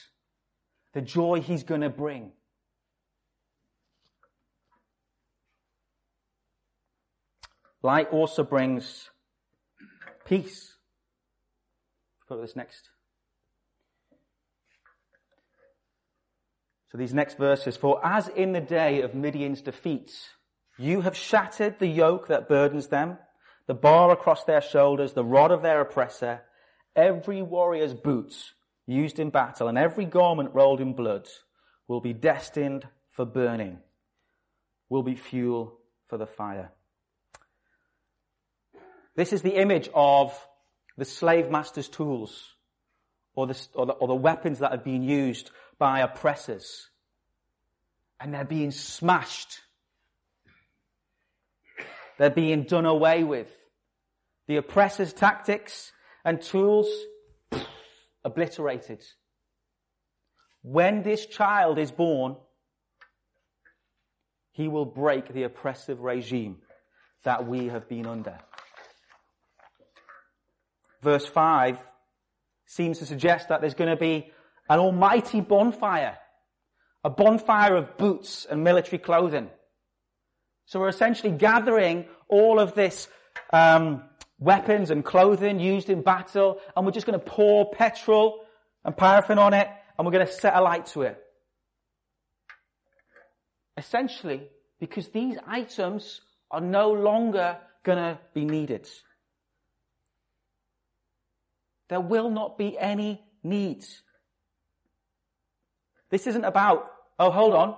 The 0.93 1.01
joy 1.01 1.41
he's 1.41 1.63
going 1.63 1.81
to 1.81 1.89
bring. 1.89 2.31
Light 7.84 8.10
also 8.12 8.43
brings 8.43 9.10
peace. 10.26 10.78
To 12.30 12.38
this 12.38 12.56
next. 12.56 12.89
So 16.89 16.98
these 16.98 17.13
next 17.13 17.38
verses, 17.38 17.76
for 17.76 18.04
as 18.06 18.30
in 18.30 18.54
the 18.54 18.62
day 18.62 19.02
of 19.02 19.13
Midian's 19.13 19.62
defeat, 19.62 20.13
you 20.78 21.02
have 21.02 21.17
shattered 21.17 21.80
the 21.80 21.88
yoke 21.88 22.28
that 22.28 22.48
burdens 22.48 22.88
them, 22.88 23.17
the 23.67 23.74
bar 23.74 24.12
across 24.12 24.46
their 24.46 24.62
shoulders, 24.62 25.13
the 25.13 25.26
rod 25.26 25.52
of 25.52 25.62
their 25.62 25.82
oppressor, 25.82 26.41
every 26.96 27.41
warrior's 27.41 27.93
boots 27.93 28.54
used 28.86 29.19
in 29.19 29.30
battle 29.30 29.67
and 29.67 29.78
every 29.78 30.06
garment 30.06 30.54
rolled 30.54 30.82
in 30.82 30.93
blood 30.93 31.28
will 31.88 32.02
be 32.02 32.13
destined 32.13 32.88
for 33.12 33.26
burning, 33.26 33.80
will 34.89 35.04
be 35.04 35.15
fuel 35.15 35.80
for 36.08 36.17
the 36.17 36.28
fire. 36.28 36.72
This 39.15 39.34
is 39.34 39.41
the 39.41 39.56
image 39.56 39.89
of 39.93 40.38
the 40.97 41.06
slave 41.06 41.49
master's 41.49 41.88
tools 41.88 42.56
or 43.36 43.47
the, 43.47 43.67
or 43.73 43.86
the, 43.86 43.93
or 43.93 44.08
the 44.08 44.15
weapons 44.15 44.60
that 44.60 44.71
have 44.71 44.84
been 44.84 45.04
used 45.04 45.52
by 45.78 45.99
oppressors. 45.99 46.89
And 48.19 48.34
they're 48.34 48.45
being 48.45 48.71
smashed. 48.71 49.60
They're 52.17 52.30
being 52.30 52.63
done 52.63 52.86
away 52.86 53.23
with. 53.23 53.49
The 54.47 54.58
oppressor's 54.58 55.13
tactics 55.13 55.91
and 56.26 56.41
tools 56.41 56.88
obliterated. 58.23 59.04
When 60.62 61.04
this 61.04 61.26
child 61.26 61.78
is 61.78 61.91
born, 61.91 62.38
he 64.52 64.67
will 64.67 64.86
break 64.86 65.34
the 65.34 65.43
oppressive 65.43 65.99
regime 66.02 66.58
that 67.23 67.47
we 67.47 67.67
have 67.67 67.89
been 67.89 68.06
under 68.06 68.38
verse 71.04 71.26
5 71.26 71.78
seems 72.66 73.00
to 73.00 73.06
suggest 73.06 73.50
that 73.50 73.62
there's 73.62 73.74
going 73.74 73.89
to 73.89 73.96
be 73.96 74.32
an 74.70 74.80
almighty 74.80 75.42
bonfire. 75.42 76.18
A 77.04 77.10
bonfire 77.10 77.76
of 77.76 77.98
boots 77.98 78.46
and 78.50 78.63
military 78.63 78.98
clothing. 78.98 79.50
So 80.66 80.80
we're 80.80 80.88
essentially 80.88 81.34
gathering 81.34 82.06
all 82.30 82.60
of 82.60 82.74
this 82.74 83.10
um, 83.52 84.04
weapons 84.39 84.89
and 84.89 85.04
clothing 85.04 85.60
used 85.60 85.89
in 85.89 86.02
battle, 86.02 86.60
and 86.76 86.86
we're 86.86 86.94
just 86.94 87.06
going 87.06 87.20
to 87.20 87.26
pour 87.26 87.72
petrol 87.72 88.46
and 88.86 88.96
paraffin 88.96 89.38
on 89.38 89.54
it, 89.54 89.68
and 89.98 90.06
we're 90.06 90.13
going 90.13 90.26
to 90.26 90.32
set 90.32 90.56
a 90.56 90.62
light 90.62 90.86
to 90.88 91.04
it. 91.04 91.22
Essentially, 93.78 94.48
because 94.80 95.10
these 95.10 95.38
items 95.46 96.22
are 96.52 96.62
no 96.62 96.92
longer 96.92 97.58
going 97.84 97.98
to 97.98 98.20
be 98.34 98.46
needed. 98.46 98.88
There 101.89 102.02
will 102.02 102.30
not 102.30 102.58
be 102.58 102.78
any 102.78 103.22
needs. 103.43 104.02
This 106.10 106.28
isn't 106.28 106.46
about, 106.46 106.91
oh, 107.19 107.32
hold 107.32 107.54
on. 107.54 107.76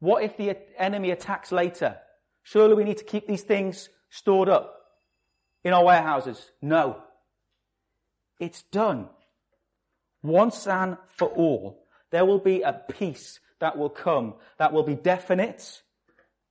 What 0.00 0.24
if 0.24 0.36
the 0.36 0.56
enemy 0.78 1.10
attacks 1.10 1.52
later? 1.52 1.98
Surely 2.42 2.74
we 2.74 2.84
need 2.84 2.98
to 2.98 3.04
keep 3.04 3.26
these 3.26 3.42
things 3.42 3.88
stored 4.10 4.48
up 4.48 4.80
in 5.64 5.72
our 5.72 5.84
warehouses. 5.84 6.50
No. 6.60 7.02
It's 8.40 8.62
done. 8.64 9.08
Once 10.22 10.66
and 10.66 10.96
for 11.08 11.28
all. 11.28 11.86
There 12.10 12.24
will 12.24 12.40
be 12.40 12.62
a 12.62 12.72
peace 12.72 13.40
that 13.60 13.78
will 13.78 13.88
come 13.90 14.34
that 14.58 14.72
will 14.72 14.82
be 14.82 14.96
definite 14.96 15.82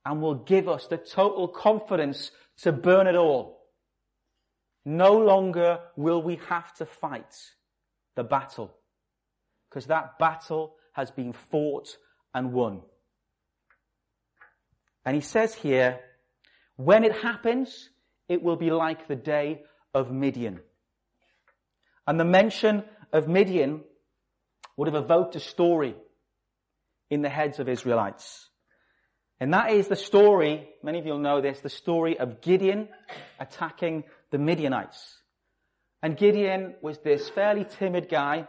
and 0.04 0.20
will 0.20 0.34
give 0.34 0.68
us 0.68 0.86
the 0.86 0.96
total 0.96 1.46
confidence 1.46 2.30
to 2.62 2.72
burn 2.72 3.06
it 3.06 3.14
all 3.14 3.61
No 4.84 5.16
longer 5.18 5.80
will 5.96 6.22
we 6.22 6.40
have 6.48 6.74
to 6.74 6.86
fight 6.86 7.34
the 8.16 8.24
battle 8.24 8.74
because 9.68 9.86
that 9.86 10.18
battle 10.18 10.74
has 10.92 11.10
been 11.10 11.32
fought 11.32 11.96
and 12.34 12.52
won. 12.52 12.82
And 15.04 15.14
he 15.14 15.20
says 15.20 15.54
here, 15.54 16.00
when 16.76 17.04
it 17.04 17.12
happens, 17.22 17.88
it 18.28 18.42
will 18.42 18.56
be 18.56 18.70
like 18.70 19.08
the 19.08 19.16
day 19.16 19.62
of 19.94 20.12
Midian. 20.12 20.60
And 22.06 22.18
the 22.18 22.24
mention 22.24 22.84
of 23.12 23.28
Midian 23.28 23.82
would 24.76 24.92
have 24.92 25.02
evoked 25.02 25.36
a 25.36 25.40
story 25.40 25.94
in 27.10 27.22
the 27.22 27.28
heads 27.28 27.58
of 27.58 27.68
Israelites. 27.68 28.48
And 29.38 29.52
that 29.54 29.72
is 29.72 29.88
the 29.88 29.96
story, 29.96 30.68
many 30.82 30.98
of 30.98 31.06
you 31.06 31.12
will 31.12 31.18
know 31.18 31.40
this, 31.40 31.60
the 31.60 31.68
story 31.68 32.18
of 32.18 32.40
Gideon 32.40 32.88
attacking 33.40 34.04
the 34.32 34.38
Midianites. 34.38 35.18
And 36.02 36.16
Gideon 36.16 36.74
was 36.82 36.98
this 36.98 37.28
fairly 37.28 37.64
timid 37.64 38.08
guy 38.08 38.48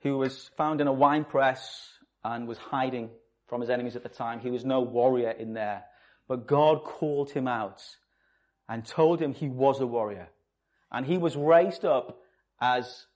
who 0.00 0.16
was 0.16 0.50
found 0.56 0.80
in 0.80 0.86
a 0.86 0.92
wine 0.92 1.24
press 1.24 1.98
and 2.24 2.48
was 2.48 2.56
hiding 2.56 3.10
from 3.46 3.60
his 3.60 3.68
enemies 3.68 3.96
at 3.96 4.02
the 4.02 4.08
time. 4.08 4.40
He 4.40 4.50
was 4.50 4.64
no 4.64 4.80
warrior 4.80 5.32
in 5.32 5.52
there. 5.52 5.84
But 6.28 6.46
God 6.46 6.84
called 6.84 7.30
him 7.32 7.46
out 7.46 7.82
and 8.68 8.86
told 8.86 9.20
him 9.20 9.34
he 9.34 9.48
was 9.48 9.80
a 9.80 9.86
warrior. 9.86 10.28
And 10.90 11.04
he 11.04 11.18
was 11.18 11.36
raised 11.36 11.84
up 11.84 12.22
as 12.60 13.06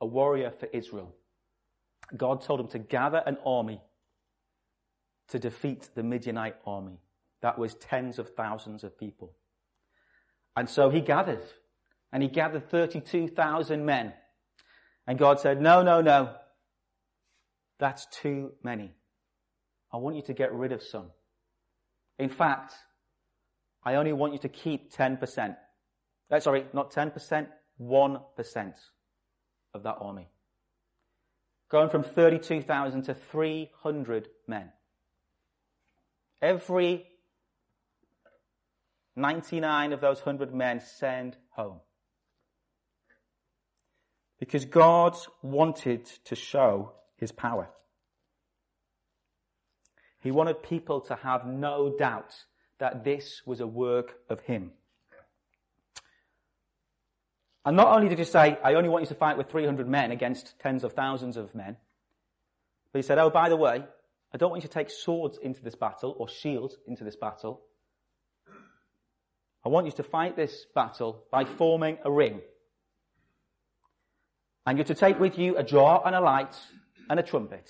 a 0.00 0.06
warrior 0.06 0.50
for 0.50 0.66
Israel. 0.72 1.14
God 2.16 2.42
told 2.42 2.60
him 2.60 2.68
to 2.68 2.78
gather 2.78 3.22
an 3.24 3.38
army 3.46 3.80
to 5.28 5.38
defeat 5.38 5.88
the 5.94 6.02
Midianite 6.02 6.56
army. 6.66 6.98
That 7.40 7.58
was 7.58 7.74
tens 7.74 8.18
of 8.18 8.34
thousands 8.34 8.82
of 8.82 8.98
people. 8.98 9.32
And 10.56 10.68
so 10.68 10.90
he 10.90 11.00
gathered, 11.00 11.44
and 12.12 12.22
he 12.22 12.28
gathered 12.28 12.70
32,000 12.70 13.84
men. 13.84 14.12
And 15.06 15.18
God 15.18 15.40
said, 15.40 15.60
no, 15.60 15.82
no, 15.82 16.00
no. 16.00 16.34
That's 17.78 18.06
too 18.06 18.52
many. 18.62 18.92
I 19.92 19.96
want 19.98 20.16
you 20.16 20.22
to 20.22 20.34
get 20.34 20.52
rid 20.52 20.72
of 20.72 20.82
some. 20.82 21.10
In 22.18 22.28
fact, 22.28 22.74
I 23.84 23.94
only 23.94 24.12
want 24.12 24.32
you 24.32 24.38
to 24.40 24.48
keep 24.48 24.92
10%. 24.92 25.56
Uh, 26.30 26.40
sorry, 26.40 26.66
not 26.72 26.92
10%, 26.92 27.46
1% 27.80 28.72
of 29.74 29.82
that 29.84 29.96
army. 30.00 30.28
Going 31.70 31.88
from 31.88 32.02
32,000 32.02 33.02
to 33.02 33.14
300 33.14 34.28
men. 34.46 34.72
Every 36.42 37.06
99 39.18 39.92
of 39.92 40.00
those 40.00 40.18
100 40.18 40.54
men 40.54 40.80
send 40.80 41.36
home. 41.50 41.80
Because 44.38 44.64
God 44.64 45.16
wanted 45.42 46.06
to 46.24 46.36
show 46.36 46.92
his 47.16 47.32
power. 47.32 47.68
He 50.20 50.30
wanted 50.30 50.62
people 50.62 51.00
to 51.02 51.16
have 51.16 51.46
no 51.46 51.94
doubt 51.96 52.44
that 52.78 53.04
this 53.04 53.42
was 53.44 53.60
a 53.60 53.66
work 53.66 54.14
of 54.28 54.40
him. 54.40 54.72
And 57.64 57.76
not 57.76 57.94
only 57.94 58.08
did 58.08 58.18
he 58.18 58.24
say, 58.24 58.58
I 58.64 58.74
only 58.74 58.88
want 58.88 59.02
you 59.02 59.08
to 59.08 59.14
fight 59.14 59.36
with 59.36 59.50
300 59.50 59.88
men 59.88 60.10
against 60.10 60.58
tens 60.58 60.84
of 60.84 60.92
thousands 60.92 61.36
of 61.36 61.54
men, 61.54 61.76
but 62.92 62.98
he 62.98 63.02
said, 63.02 63.18
oh, 63.18 63.30
by 63.30 63.48
the 63.48 63.56
way, 63.56 63.84
I 64.32 64.36
don't 64.38 64.50
want 64.50 64.62
you 64.62 64.68
to 64.68 64.72
take 64.72 64.90
swords 64.90 65.38
into 65.42 65.62
this 65.62 65.74
battle 65.74 66.14
or 66.18 66.28
shields 66.28 66.76
into 66.86 67.04
this 67.04 67.16
battle. 67.16 67.62
I 69.68 69.70
want 69.70 69.84
you 69.84 69.92
to 69.92 70.02
fight 70.02 70.34
this 70.34 70.64
battle 70.74 71.24
by 71.30 71.44
forming 71.44 71.98
a 72.02 72.10
ring. 72.10 72.40
And 74.64 74.78
you're 74.78 74.86
to 74.86 74.94
take 74.94 75.20
with 75.20 75.38
you 75.38 75.58
a 75.58 75.62
jar 75.62 76.00
and 76.06 76.16
a 76.16 76.22
light 76.22 76.56
and 77.10 77.20
a 77.20 77.22
trumpet. 77.22 77.68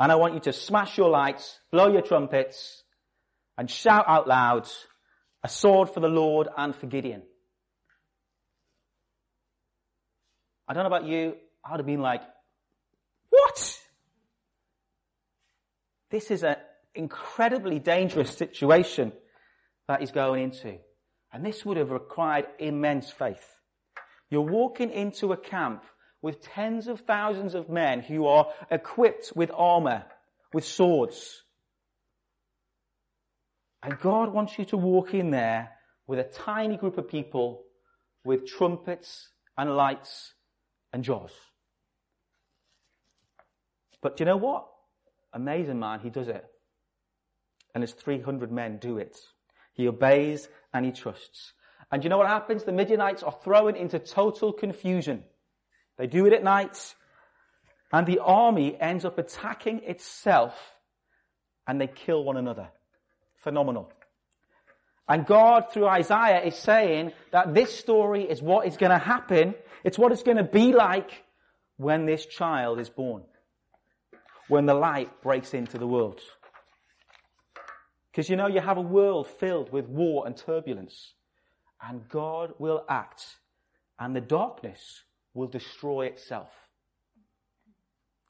And 0.00 0.10
I 0.10 0.16
want 0.16 0.34
you 0.34 0.40
to 0.40 0.52
smash 0.52 0.98
your 0.98 1.08
lights, 1.08 1.60
blow 1.70 1.86
your 1.86 2.02
trumpets, 2.02 2.82
and 3.56 3.70
shout 3.70 4.06
out 4.08 4.26
loud, 4.26 4.68
a 5.44 5.48
sword 5.48 5.90
for 5.90 6.00
the 6.00 6.08
Lord 6.08 6.48
and 6.58 6.74
for 6.74 6.88
Gideon. 6.88 7.22
I 10.66 10.74
don't 10.74 10.82
know 10.82 10.96
about 10.96 11.06
you, 11.06 11.36
I 11.64 11.70
would 11.70 11.78
have 11.78 11.86
been 11.86 12.02
like, 12.02 12.22
what? 13.30 13.78
This 16.10 16.32
is 16.32 16.42
an 16.42 16.56
incredibly 16.92 17.78
dangerous 17.78 18.36
situation 18.36 19.12
that 19.88 20.00
he's 20.00 20.12
going 20.12 20.42
into. 20.42 20.78
And 21.32 21.44
this 21.44 21.64
would 21.64 21.76
have 21.76 21.90
required 21.90 22.46
immense 22.58 23.10
faith. 23.10 23.56
You're 24.30 24.42
walking 24.42 24.90
into 24.90 25.32
a 25.32 25.36
camp 25.36 25.84
with 26.22 26.40
tens 26.40 26.88
of 26.88 27.00
thousands 27.00 27.54
of 27.54 27.68
men 27.68 28.00
who 28.00 28.26
are 28.26 28.48
equipped 28.70 29.32
with 29.36 29.50
armor, 29.54 30.04
with 30.52 30.64
swords. 30.64 31.42
And 33.82 33.98
God 34.00 34.32
wants 34.32 34.58
you 34.58 34.64
to 34.66 34.76
walk 34.76 35.14
in 35.14 35.30
there 35.30 35.70
with 36.06 36.18
a 36.18 36.24
tiny 36.24 36.76
group 36.76 36.98
of 36.98 37.08
people 37.08 37.62
with 38.24 38.46
trumpets 38.46 39.28
and 39.56 39.76
lights 39.76 40.32
and 40.92 41.04
jaws. 41.04 41.32
But 44.02 44.16
do 44.16 44.22
you 44.22 44.26
know 44.26 44.36
what? 44.36 44.66
Amazing 45.32 45.78
man, 45.78 46.00
he 46.00 46.10
does 46.10 46.28
it. 46.28 46.44
And 47.74 47.82
his 47.82 47.92
300 47.92 48.50
men 48.50 48.78
do 48.78 48.98
it. 48.98 49.16
He 49.76 49.88
obeys 49.88 50.48
and 50.72 50.84
he 50.84 50.92
trusts. 50.92 51.52
And 51.92 52.02
you 52.02 52.10
know 52.10 52.18
what 52.18 52.26
happens? 52.26 52.64
The 52.64 52.72
Midianites 52.72 53.22
are 53.22 53.36
thrown 53.44 53.76
into 53.76 53.98
total 53.98 54.52
confusion. 54.52 55.22
They 55.98 56.06
do 56.06 56.26
it 56.26 56.32
at 56.32 56.42
night, 56.42 56.94
and 57.92 58.06
the 58.06 58.18
army 58.18 58.76
ends 58.78 59.04
up 59.04 59.18
attacking 59.18 59.82
itself, 59.84 60.54
and 61.66 61.80
they 61.80 61.86
kill 61.86 62.24
one 62.24 62.36
another. 62.36 62.68
Phenomenal. 63.36 63.92
And 65.08 65.24
God, 65.24 65.72
through 65.72 65.86
Isaiah, 65.86 66.42
is 66.42 66.56
saying 66.56 67.12
that 67.30 67.54
this 67.54 67.72
story 67.78 68.24
is 68.24 68.42
what 68.42 68.66
is 68.66 68.76
going 68.76 68.90
to 68.90 68.98
happen. 68.98 69.54
It's 69.84 69.98
what 69.98 70.10
it's 70.10 70.24
going 70.24 70.38
to 70.38 70.44
be 70.44 70.72
like 70.72 71.24
when 71.76 72.06
this 72.06 72.26
child 72.26 72.80
is 72.80 72.88
born. 72.88 73.22
When 74.48 74.66
the 74.66 74.74
light 74.74 75.22
breaks 75.22 75.54
into 75.54 75.78
the 75.78 75.86
world. 75.86 76.20
Because 78.16 78.30
you 78.30 78.36
know, 78.36 78.46
you 78.46 78.62
have 78.62 78.78
a 78.78 78.80
world 78.80 79.26
filled 79.26 79.70
with 79.70 79.90
war 79.90 80.26
and 80.26 80.34
turbulence 80.34 81.12
and 81.86 82.08
God 82.08 82.54
will 82.58 82.82
act, 82.88 83.22
and 83.98 84.16
the 84.16 84.22
darkness 84.22 85.02
will 85.34 85.48
destroy 85.48 86.06
itself. 86.06 86.48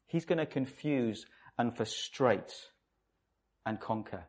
He's 0.08 0.24
going 0.24 0.38
to 0.38 0.46
confuse 0.46 1.24
and 1.56 1.76
frustrate 1.76 2.52
and 3.64 3.78
conquer. 3.78 4.24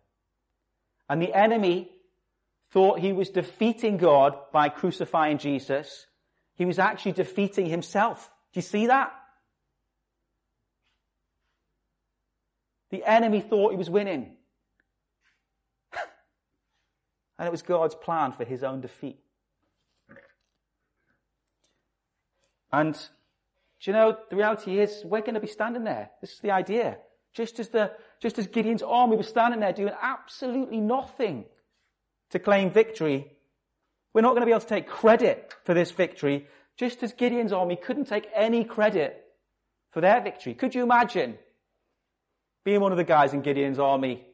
And 1.10 1.20
the 1.20 1.34
enemy 1.34 1.90
thought 2.70 3.00
he 3.00 3.12
was 3.12 3.32
defeating 3.32 3.98
God 3.98 4.36
by 4.54 4.70
crucifying 4.70 5.40
Jesus. 5.40 6.06
He 6.54 6.66
was 6.66 6.78
actually 6.78 7.14
defeating 7.14 7.66
himself. 7.66 8.32
Do 8.54 8.60
you 8.60 8.62
see 8.62 8.86
that? 8.86 9.12
The 12.92 13.04
enemy 13.04 13.42
thought 13.42 13.72
he 13.72 13.78
was 13.78 13.90
winning. 13.90 14.37
And 17.38 17.48
it 17.48 17.52
was 17.52 17.62
God's 17.62 17.96
plan 17.96 18.32
for 18.32 18.46
his 18.46 18.64
own 18.64 18.82
defeat. 18.82 19.20
And 22.72 22.94
do 22.94 23.92
you 23.92 23.94
know, 23.94 24.18
the 24.30 24.36
reality 24.36 24.80
is 24.80 25.02
we're 25.06 25.22
going 25.22 25.36
to 25.36 25.40
be 25.40 25.48
standing 25.48 25.84
there. 25.84 26.10
This 26.22 26.34
is 26.34 26.40
the 26.40 26.52
idea. 26.52 26.98
Just 27.34 27.60
as 27.60 27.70
the, 27.70 27.92
just 28.20 28.40
as 28.40 28.48
Gideon's 28.48 28.82
army 28.82 29.16
was 29.16 29.28
standing 29.28 29.60
there 29.60 29.74
doing 29.74 29.94
absolutely 30.02 30.80
nothing 30.80 31.46
to 32.32 32.40
claim 32.40 32.72
victory, 32.72 33.32
we're 34.14 34.22
not 34.22 34.32
going 34.32 34.42
to 34.42 34.48
be 34.48 34.52
able 34.52 34.62
to 34.62 34.68
take 34.68 34.88
credit 34.88 35.54
for 35.64 35.74
this 35.74 35.92
victory, 35.92 36.48
just 36.76 37.04
as 37.04 37.14
Gideon's 37.14 37.54
army 37.54 37.76
couldn't 37.76 38.06
take 38.06 38.28
any 38.34 38.64
credit 38.64 39.24
for 39.92 40.02
their 40.02 40.22
victory. 40.22 40.56
Could 40.56 40.74
you 40.74 40.84
imagine 40.84 41.38
being 42.66 42.82
one 42.82 42.92
of 42.92 42.98
the 42.98 43.04
guys 43.04 43.34
in 43.34 43.42
Gideon's 43.42 43.80
army 43.80 44.26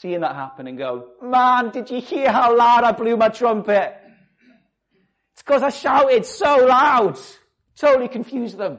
seeing 0.00 0.20
that 0.20 0.34
happen 0.34 0.66
and 0.66 0.76
go, 0.76 1.08
man, 1.22 1.70
did 1.70 1.90
you 1.90 2.00
hear 2.00 2.30
how 2.30 2.54
loud 2.54 2.84
I 2.84 2.92
blew 2.92 3.16
my 3.16 3.30
trumpet? 3.30 3.96
It's 5.32 5.42
because 5.42 5.62
I 5.62 5.70
shouted 5.70 6.26
so 6.26 6.66
loud. 6.66 7.18
Totally 7.76 8.08
confused 8.08 8.58
them. 8.58 8.78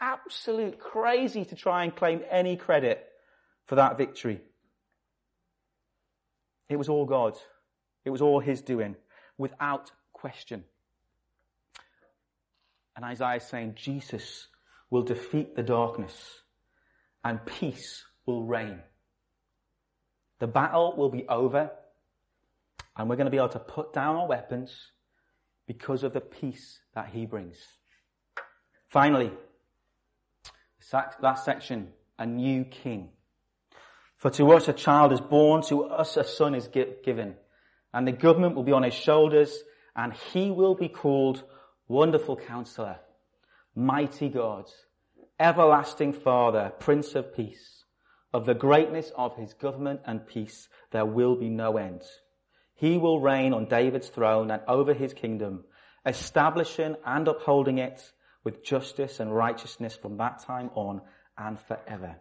Absolute 0.00 0.80
crazy 0.80 1.44
to 1.44 1.54
try 1.54 1.84
and 1.84 1.94
claim 1.94 2.22
any 2.30 2.56
credit 2.56 3.04
for 3.66 3.76
that 3.76 3.96
victory. 3.96 4.40
It 6.68 6.76
was 6.76 6.88
all 6.88 7.06
God. 7.06 7.36
It 8.04 8.10
was 8.10 8.22
all 8.22 8.40
His 8.40 8.60
doing, 8.60 8.96
without 9.38 9.92
question. 10.12 10.64
And 12.96 13.04
Isaiah 13.04 13.36
is 13.36 13.44
saying, 13.44 13.74
Jesus 13.76 14.48
will 14.90 15.02
defeat 15.02 15.54
the 15.54 15.62
darkness 15.62 16.40
and 17.24 17.44
peace 17.46 18.04
will 18.26 18.44
reign. 18.44 18.80
The 20.42 20.48
battle 20.48 20.96
will 20.96 21.08
be 21.08 21.24
over 21.28 21.70
And 22.96 23.08
we're 23.08 23.14
going 23.14 23.26
to 23.26 23.30
be 23.30 23.36
able 23.36 23.50
to 23.50 23.60
put 23.60 23.92
down 23.92 24.16
our 24.16 24.26
weapons 24.26 24.90
because 25.68 26.02
of 26.02 26.12
the 26.14 26.20
peace 26.20 26.80
that 26.96 27.10
he 27.10 27.26
brings. 27.26 27.58
Finally, 28.88 29.30
last 31.20 31.44
section, 31.44 31.92
a 32.18 32.26
new 32.26 32.64
king. 32.64 33.10
For 34.16 34.30
to 34.30 34.50
us 34.50 34.66
a 34.66 34.72
child 34.72 35.12
is 35.12 35.20
born, 35.20 35.62
to 35.68 35.84
us 35.84 36.16
a 36.16 36.24
son 36.24 36.56
is 36.56 36.66
given, 36.66 37.36
and 37.94 38.04
the 38.04 38.10
government 38.10 38.56
will 38.56 38.64
be 38.64 38.72
on 38.72 38.82
his 38.82 38.94
shoulders, 38.94 39.56
and 39.94 40.12
he 40.12 40.50
will 40.50 40.74
be 40.74 40.88
called 40.88 41.44
Wonderful 41.86 42.34
Counselor, 42.36 42.96
Mighty 43.76 44.28
God, 44.28 44.64
Everlasting 45.38 46.12
Father, 46.12 46.72
Prince 46.80 47.14
of 47.14 47.32
Peace. 47.32 47.81
Of 48.32 48.46
the 48.46 48.54
greatness 48.54 49.12
of 49.16 49.36
his 49.36 49.52
government 49.54 50.00
and 50.06 50.26
peace 50.26 50.68
there 50.90 51.04
will 51.04 51.36
be 51.36 51.50
no 51.50 51.76
end. 51.76 52.02
He 52.74 52.96
will 52.96 53.20
reign 53.20 53.52
on 53.52 53.66
David's 53.66 54.08
throne 54.08 54.50
and 54.50 54.62
over 54.66 54.94
his 54.94 55.12
kingdom, 55.12 55.64
establishing 56.06 56.96
and 57.04 57.28
upholding 57.28 57.78
it 57.78 58.12
with 58.42 58.64
justice 58.64 59.20
and 59.20 59.34
righteousness 59.34 59.94
from 59.94 60.16
that 60.16 60.42
time 60.42 60.70
on 60.74 61.02
and 61.36 61.60
forever. 61.60 62.16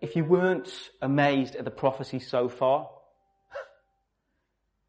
If 0.00 0.16
you 0.16 0.24
weren't 0.24 0.90
amazed 1.00 1.54
at 1.54 1.64
the 1.64 1.70
prophecy 1.70 2.18
so 2.18 2.48
far, 2.48 2.90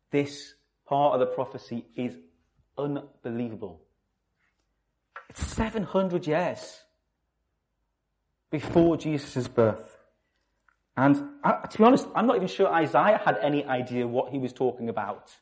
this 0.09 0.55
part 0.85 1.13
of 1.13 1.19
the 1.19 1.35
prophecy 1.35 1.85
is 1.95 2.15
unbelievable. 2.77 3.81
It's 5.29 5.45
700 5.45 6.25
years 6.25 6.79
before 8.53 8.95
Jesus' 8.95 9.47
birth. 9.47 9.97
And 10.95 11.15
to 11.15 11.75
be 11.75 11.83
honest, 11.83 12.07
I'm 12.13 12.27
not 12.27 12.35
even 12.35 12.47
sure 12.47 12.71
Isaiah 12.71 13.19
had 13.25 13.39
any 13.41 13.65
idea 13.65 14.07
what 14.07 14.31
he 14.31 14.37
was 14.37 14.53
talking 14.53 14.89
about. 14.89 15.35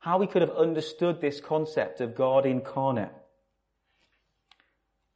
How 0.00 0.20
he 0.20 0.26
could 0.26 0.42
have 0.42 0.50
understood 0.50 1.20
this 1.20 1.40
concept 1.40 2.00
of 2.00 2.16
God 2.16 2.44
incarnate. 2.44 3.12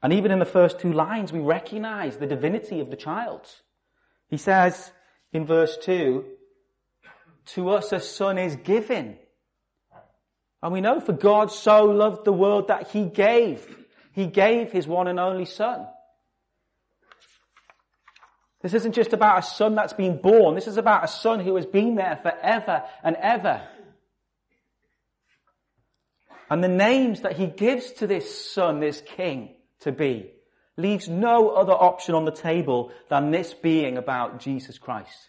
And 0.01 0.13
even 0.13 0.31
in 0.31 0.39
the 0.39 0.45
first 0.45 0.79
two 0.79 0.93
lines, 0.93 1.33
we 1.33 1.41
recognize 1.41 2.19
the 2.19 2.29
divinity 2.29 2.79
of 2.79 2.89
the 2.89 2.97
child. 2.97 3.49
He 4.29 4.37
says 4.37 4.93
in 5.33 5.45
verse 5.45 5.77
2, 5.77 6.25
to 7.47 7.71
us 7.71 7.91
a 7.91 7.99
son 7.99 8.39
is 8.39 8.55
given. 8.55 9.19
And 10.63 10.73
we 10.73 10.81
know 10.81 11.01
for 11.01 11.15
God 11.15 11.51
so 11.51 11.87
loved 11.87 12.25
the 12.25 12.33
world 12.33 12.69
that 12.69 12.91
he 12.91 13.07
gave. 13.07 13.77
He 14.13 14.27
gave 14.27 14.71
his 14.71 14.87
one 14.87 15.09
and 15.09 15.19
only 15.19 15.47
son. 15.47 15.89
This 18.63 18.75
isn't 18.75 18.95
just 18.95 19.13
about 19.13 19.39
a 19.39 19.43
son 19.43 19.75
that's 19.75 19.95
been 19.95 20.21
born. 20.21 20.55
This 20.55 20.67
is 20.67 20.77
about 20.77 21.05
a 21.05 21.09
son 21.09 21.41
who 21.41 21.57
has 21.57 21.67
been 21.67 21.95
there 21.95 22.19
forever 22.23 22.85
and 23.03 23.17
ever. 23.17 23.63
And 26.51 26.63
the 26.63 26.69
names 26.69 27.23
that 27.23 27.37
he 27.37 27.47
gives 27.47 27.93
to 27.93 28.07
this 28.07 28.53
son, 28.53 28.81
this 28.81 29.01
king, 29.01 29.55
to 29.81 29.93
be, 29.93 30.33
leaves 30.77 31.09
no 31.09 31.51
other 31.51 31.73
option 31.73 32.15
on 32.15 32.25
the 32.25 32.33
table 32.33 32.93
than 33.09 33.31
this 33.31 33.55
being 33.55 33.97
about 33.97 34.41
Jesus 34.41 34.79
Christ. 34.79 35.29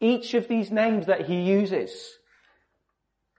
Each 0.00 0.34
of 0.34 0.48
these 0.48 0.70
names 0.70 1.06
that 1.06 1.26
he 1.26 1.42
uses 1.42 2.18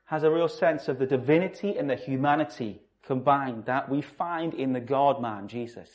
has 0.05 0.23
a 0.23 0.31
real 0.31 0.47
sense 0.47 0.87
of 0.87 0.99
the 0.99 1.07
divinity 1.07 1.75
and 1.77 1.89
the 1.89 1.95
humanity 1.95 2.81
combined 3.03 3.65
that 3.65 3.89
we 3.89 4.01
find 4.01 4.53
in 4.53 4.73
the 4.73 4.79
God 4.79 5.21
man, 5.21 5.47
Jesus. 5.47 5.89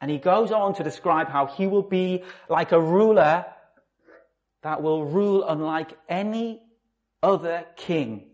And 0.00 0.10
he 0.10 0.18
goes 0.18 0.52
on 0.52 0.74
to 0.74 0.84
describe 0.84 1.28
how 1.28 1.46
he 1.46 1.66
will 1.66 1.82
be 1.82 2.22
like 2.48 2.72
a 2.72 2.80
ruler 2.80 3.46
that 4.62 4.82
will 4.82 5.04
rule 5.04 5.44
unlike 5.44 5.96
any 6.08 6.62
other 7.22 7.64
king. 7.76 8.26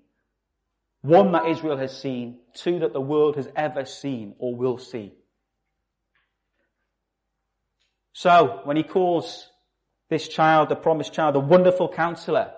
One 1.02 1.32
that 1.32 1.48
Israel 1.48 1.76
has 1.76 1.98
seen, 1.98 2.40
two 2.54 2.80
that 2.80 2.92
the 2.92 3.00
world 3.00 3.36
has 3.36 3.48
ever 3.54 3.84
seen 3.84 4.34
or 4.38 4.54
will 4.54 4.78
see. 4.78 5.12
So, 8.12 8.60
when 8.64 8.76
he 8.76 8.82
calls 8.82 9.48
this 10.08 10.28
child, 10.28 10.68
the 10.68 10.76
promised 10.76 11.12
child, 11.12 11.34
the 11.34 11.40
wonderful 11.40 11.88
counselor, 11.88 12.52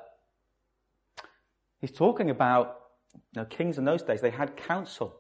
he's 1.81 1.93
talking 1.93 2.31
about 2.31 2.77
you 3.15 3.41
know, 3.41 3.47
kings 3.47 3.79
in 3.79 3.85
those 3.85 4.03
days, 4.03 4.21
they 4.21 4.31
had 4.31 4.57
counsel. 4.57 5.17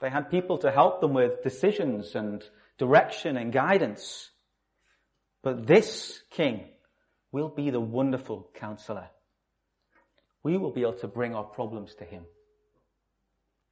They 0.00 0.10
had 0.10 0.30
people 0.30 0.58
to 0.58 0.70
help 0.70 1.00
them 1.00 1.12
with 1.12 1.42
decisions 1.42 2.14
and 2.14 2.42
direction 2.78 3.36
and 3.36 3.52
guidance. 3.52 4.30
But 5.42 5.66
this 5.66 6.22
king 6.30 6.64
will 7.32 7.48
be 7.48 7.70
the 7.70 7.80
wonderful 7.80 8.50
counselor. 8.54 9.08
We 10.42 10.56
will 10.56 10.72
be 10.72 10.82
able 10.82 10.94
to 10.94 11.08
bring 11.08 11.34
our 11.34 11.44
problems 11.44 11.94
to 11.96 12.04
him. 12.04 12.24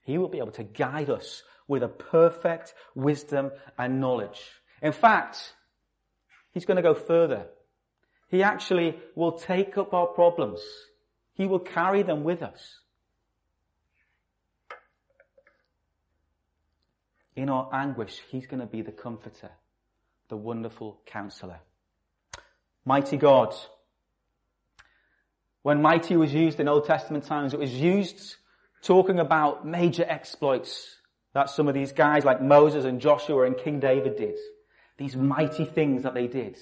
He 0.04 0.18
will 0.18 0.28
be 0.28 0.38
able 0.38 0.52
to 0.52 0.64
guide 0.64 1.10
us 1.10 1.42
with 1.68 1.82
a 1.82 1.88
perfect 1.88 2.74
wisdom 2.94 3.52
and 3.78 4.00
knowledge. 4.00 4.40
In 4.82 4.92
fact, 4.92 5.54
he's 6.52 6.64
going 6.64 6.76
to 6.76 6.82
go 6.82 6.94
further. 6.94 7.46
He 8.28 8.42
actually 8.42 8.98
will 9.14 9.38
take 9.38 9.78
up 9.78 9.94
our 9.94 10.06
problems. 10.06 10.60
He 11.34 11.46
will 11.46 11.60
carry 11.60 12.02
them 12.02 12.24
with 12.24 12.42
us. 12.42 12.81
In 17.34 17.48
our 17.48 17.68
anguish, 17.72 18.20
He's 18.28 18.46
going 18.46 18.60
to 18.60 18.66
be 18.66 18.82
the 18.82 18.92
comforter, 18.92 19.50
the 20.28 20.36
wonderful 20.36 21.00
counselor. 21.06 21.60
Mighty 22.84 23.16
God. 23.16 23.54
When 25.62 25.80
mighty 25.80 26.16
was 26.16 26.34
used 26.34 26.58
in 26.58 26.68
Old 26.68 26.86
Testament 26.86 27.24
times, 27.24 27.54
it 27.54 27.60
was 27.60 27.72
used 27.72 28.36
talking 28.82 29.20
about 29.20 29.64
major 29.66 30.04
exploits 30.06 30.96
that 31.34 31.48
some 31.48 31.68
of 31.68 31.74
these 31.74 31.92
guys 31.92 32.24
like 32.24 32.42
Moses 32.42 32.84
and 32.84 33.00
Joshua 33.00 33.46
and 33.46 33.56
King 33.56 33.80
David 33.80 34.16
did. 34.16 34.36
These 34.98 35.16
mighty 35.16 35.64
things 35.64 36.02
that 36.02 36.14
they 36.14 36.26
did. 36.26 36.58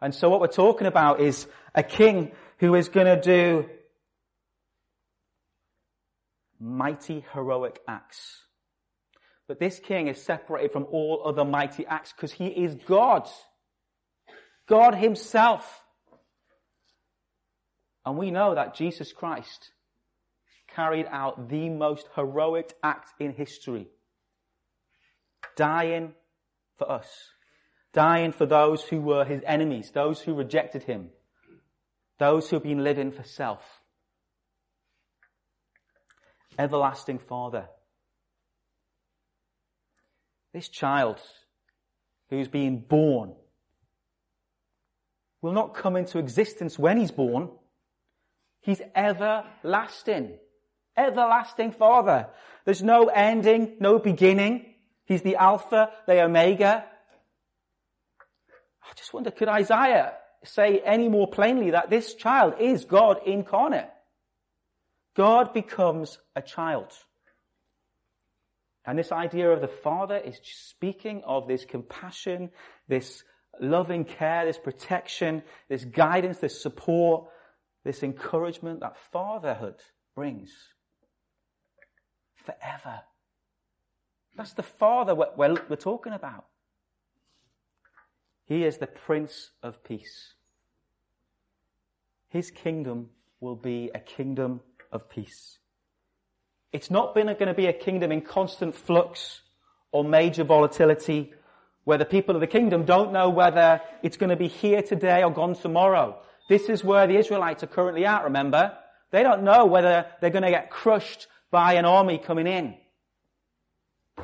And 0.00 0.14
so 0.14 0.28
what 0.28 0.40
we're 0.40 0.48
talking 0.48 0.86
about 0.86 1.20
is 1.20 1.46
a 1.74 1.82
king 1.82 2.32
who 2.58 2.74
is 2.74 2.88
going 2.88 3.06
to 3.06 3.20
do 3.20 3.68
mighty 6.58 7.24
heroic 7.32 7.80
acts. 7.88 8.42
But 9.50 9.58
this 9.58 9.80
king 9.80 10.06
is 10.06 10.22
separated 10.22 10.70
from 10.70 10.86
all 10.92 11.24
other 11.26 11.44
mighty 11.44 11.84
acts 11.84 12.12
because 12.12 12.30
he 12.30 12.46
is 12.46 12.76
God. 12.86 13.28
God 14.68 14.94
himself. 14.94 15.82
And 18.06 18.16
we 18.16 18.30
know 18.30 18.54
that 18.54 18.76
Jesus 18.76 19.12
Christ 19.12 19.72
carried 20.72 21.06
out 21.10 21.48
the 21.48 21.68
most 21.68 22.06
heroic 22.14 22.74
act 22.80 23.10
in 23.18 23.32
history. 23.32 23.88
Dying 25.56 26.14
for 26.78 26.88
us. 26.88 27.08
Dying 27.92 28.30
for 28.30 28.46
those 28.46 28.84
who 28.84 29.00
were 29.00 29.24
his 29.24 29.42
enemies, 29.44 29.90
those 29.90 30.20
who 30.20 30.32
rejected 30.34 30.84
him, 30.84 31.10
those 32.20 32.48
who 32.48 32.54
have 32.54 32.62
been 32.62 32.84
living 32.84 33.10
for 33.10 33.24
self. 33.24 33.80
Everlasting 36.56 37.18
Father 37.18 37.66
this 40.52 40.68
child 40.68 41.20
who's 42.28 42.48
being 42.48 42.80
born 42.80 43.34
will 45.42 45.52
not 45.52 45.74
come 45.74 45.96
into 45.96 46.18
existence 46.18 46.78
when 46.78 46.98
he's 46.98 47.10
born. 47.10 47.50
He's 48.60 48.82
everlasting. 48.94 50.38
Everlasting 50.96 51.72
Father. 51.72 52.28
There's 52.64 52.82
no 52.82 53.06
ending, 53.06 53.76
no 53.80 53.98
beginning. 53.98 54.66
He's 55.06 55.22
the 55.22 55.36
Alpha, 55.36 55.90
the 56.06 56.22
Omega. 56.22 56.84
I 58.82 58.94
just 58.96 59.14
wonder, 59.14 59.30
could 59.30 59.48
Isaiah 59.48 60.12
say 60.44 60.80
any 60.84 61.08
more 61.08 61.28
plainly 61.28 61.70
that 61.70 61.90
this 61.90 62.14
child 62.14 62.54
is 62.60 62.84
God 62.84 63.20
incarnate? 63.24 63.88
God 65.16 65.54
becomes 65.54 66.18
a 66.36 66.42
child. 66.42 66.92
And 68.86 68.98
this 68.98 69.12
idea 69.12 69.50
of 69.50 69.60
the 69.60 69.68
Father 69.68 70.16
is 70.16 70.40
speaking 70.42 71.22
of 71.26 71.46
this 71.46 71.64
compassion, 71.64 72.50
this 72.88 73.24
loving 73.60 74.04
care, 74.04 74.46
this 74.46 74.58
protection, 74.58 75.42
this 75.68 75.84
guidance, 75.84 76.38
this 76.38 76.60
support, 76.60 77.26
this 77.84 78.02
encouragement 78.02 78.80
that 78.80 78.96
fatherhood 78.96 79.76
brings. 80.14 80.50
Forever. 82.36 83.00
That's 84.36 84.54
the 84.54 84.62
Father 84.62 85.14
we're, 85.14 85.56
we're, 85.68 85.76
talking 85.76 86.12
about. 86.12 86.46
He 88.46 88.64
is 88.64 88.78
the 88.78 88.86
Prince 88.86 89.50
of 89.62 89.84
Peace. 89.84 90.34
His 92.28 92.50
kingdom 92.50 93.10
will 93.40 93.56
be 93.56 93.90
a 93.94 94.00
kingdom 94.00 94.60
of 94.90 95.10
peace. 95.10 95.59
It's 96.72 96.90
not 96.90 97.14
going 97.14 97.36
to 97.36 97.54
be 97.54 97.66
a 97.66 97.72
kingdom 97.72 98.12
in 98.12 98.20
constant 98.20 98.74
flux 98.74 99.40
or 99.92 100.04
major 100.04 100.44
volatility 100.44 101.32
where 101.84 101.98
the 101.98 102.04
people 102.04 102.34
of 102.36 102.40
the 102.40 102.46
kingdom 102.46 102.84
don't 102.84 103.12
know 103.12 103.28
whether 103.30 103.80
it's 104.02 104.16
going 104.16 104.30
to 104.30 104.36
be 104.36 104.48
here 104.48 104.82
today 104.82 105.24
or 105.24 105.32
gone 105.32 105.54
tomorrow. 105.54 106.20
This 106.48 106.68
is 106.68 106.84
where 106.84 107.06
the 107.06 107.16
Israelites 107.16 107.62
are 107.62 107.68
currently 107.68 108.06
at, 108.06 108.24
remember? 108.24 108.76
They 109.10 109.22
don't 109.22 109.42
know 109.42 109.66
whether 109.66 110.06
they're 110.20 110.30
going 110.30 110.44
to 110.44 110.50
get 110.50 110.70
crushed 110.70 111.26
by 111.50 111.74
an 111.74 111.84
army 111.84 112.18
coming 112.18 112.46
in. 112.46 112.74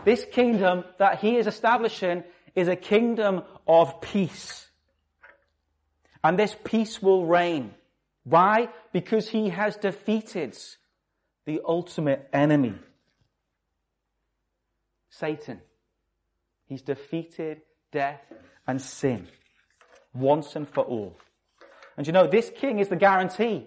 This 0.04 0.24
kingdom 0.30 0.84
that 0.98 1.18
he 1.18 1.36
is 1.36 1.46
establishing 1.46 2.22
is 2.54 2.68
a 2.68 2.76
kingdom 2.76 3.42
of 3.66 4.00
peace. 4.00 4.68
And 6.22 6.38
this 6.38 6.54
peace 6.64 7.02
will 7.02 7.26
reign. 7.26 7.74
Why? 8.24 8.68
Because 8.92 9.28
he 9.28 9.48
has 9.48 9.76
defeated 9.76 10.56
the 11.46 11.60
ultimate 11.66 12.28
enemy. 12.32 12.74
Satan. 15.08 15.60
He's 16.66 16.82
defeated 16.82 17.62
death 17.92 18.20
and 18.66 18.82
sin 18.82 19.28
once 20.12 20.56
and 20.56 20.68
for 20.68 20.84
all. 20.84 21.16
And 21.96 22.06
you 22.06 22.12
know, 22.12 22.26
this 22.26 22.50
king 22.54 22.80
is 22.80 22.88
the 22.88 22.96
guarantee 22.96 23.66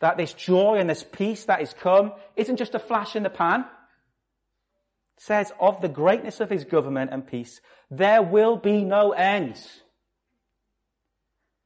that 0.00 0.16
this 0.16 0.34
joy 0.34 0.76
and 0.76 0.90
this 0.90 1.04
peace 1.04 1.44
that 1.46 1.62
is 1.62 1.72
come 1.72 2.12
isn't 2.34 2.56
just 2.56 2.74
a 2.74 2.78
flash 2.78 3.16
in 3.16 3.22
the 3.22 3.30
pan. 3.30 3.60
It 3.60 5.22
says 5.22 5.52
of 5.58 5.80
the 5.80 5.88
greatness 5.88 6.40
of 6.40 6.50
his 6.50 6.64
government 6.64 7.10
and 7.12 7.26
peace, 7.26 7.60
there 7.90 8.22
will 8.22 8.56
be 8.56 8.84
no 8.84 9.12
end. 9.12 9.56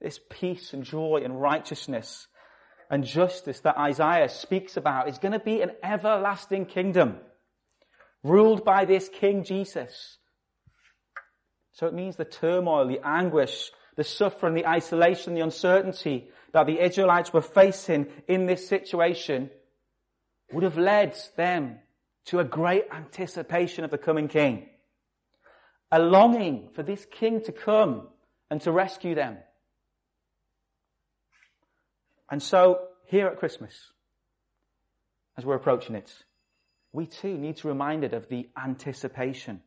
This 0.00 0.20
peace 0.30 0.72
and 0.72 0.84
joy 0.84 1.22
and 1.24 1.40
righteousness 1.40 2.28
and 2.90 3.04
justice 3.04 3.60
that 3.60 3.78
Isaiah 3.78 4.28
speaks 4.28 4.76
about 4.76 5.08
is 5.08 5.18
going 5.18 5.32
to 5.32 5.38
be 5.38 5.62
an 5.62 5.70
everlasting 5.82 6.66
kingdom 6.66 7.18
ruled 8.24 8.64
by 8.64 8.84
this 8.84 9.08
King 9.08 9.44
Jesus. 9.44 10.18
So 11.72 11.86
it 11.86 11.94
means 11.94 12.16
the 12.16 12.24
turmoil, 12.24 12.86
the 12.86 13.00
anguish, 13.02 13.70
the 13.96 14.04
suffering, 14.04 14.54
the 14.54 14.66
isolation, 14.66 15.34
the 15.34 15.40
uncertainty 15.40 16.28
that 16.52 16.66
the 16.66 16.80
Israelites 16.80 17.32
were 17.32 17.40
facing 17.40 18.08
in 18.26 18.46
this 18.46 18.68
situation 18.68 19.50
would 20.52 20.64
have 20.64 20.76
led 20.76 21.16
them 21.36 21.78
to 22.26 22.40
a 22.40 22.44
great 22.44 22.84
anticipation 22.92 23.84
of 23.84 23.90
the 23.90 23.98
coming 23.98 24.28
king. 24.28 24.68
A 25.92 26.00
longing 26.00 26.70
for 26.74 26.82
this 26.82 27.06
king 27.10 27.42
to 27.44 27.52
come 27.52 28.08
and 28.50 28.60
to 28.62 28.72
rescue 28.72 29.14
them. 29.14 29.38
And 32.30 32.42
so, 32.42 32.86
here 33.06 33.26
at 33.26 33.38
Christmas, 33.38 33.74
as 35.36 35.44
we're 35.44 35.56
approaching 35.56 35.96
it, 35.96 36.12
we 36.92 37.06
too 37.06 37.36
need 37.36 37.56
to 37.56 37.64
be 37.64 37.68
reminded 37.70 38.14
of 38.14 38.28
the 38.28 38.48
anticipation 38.56 39.62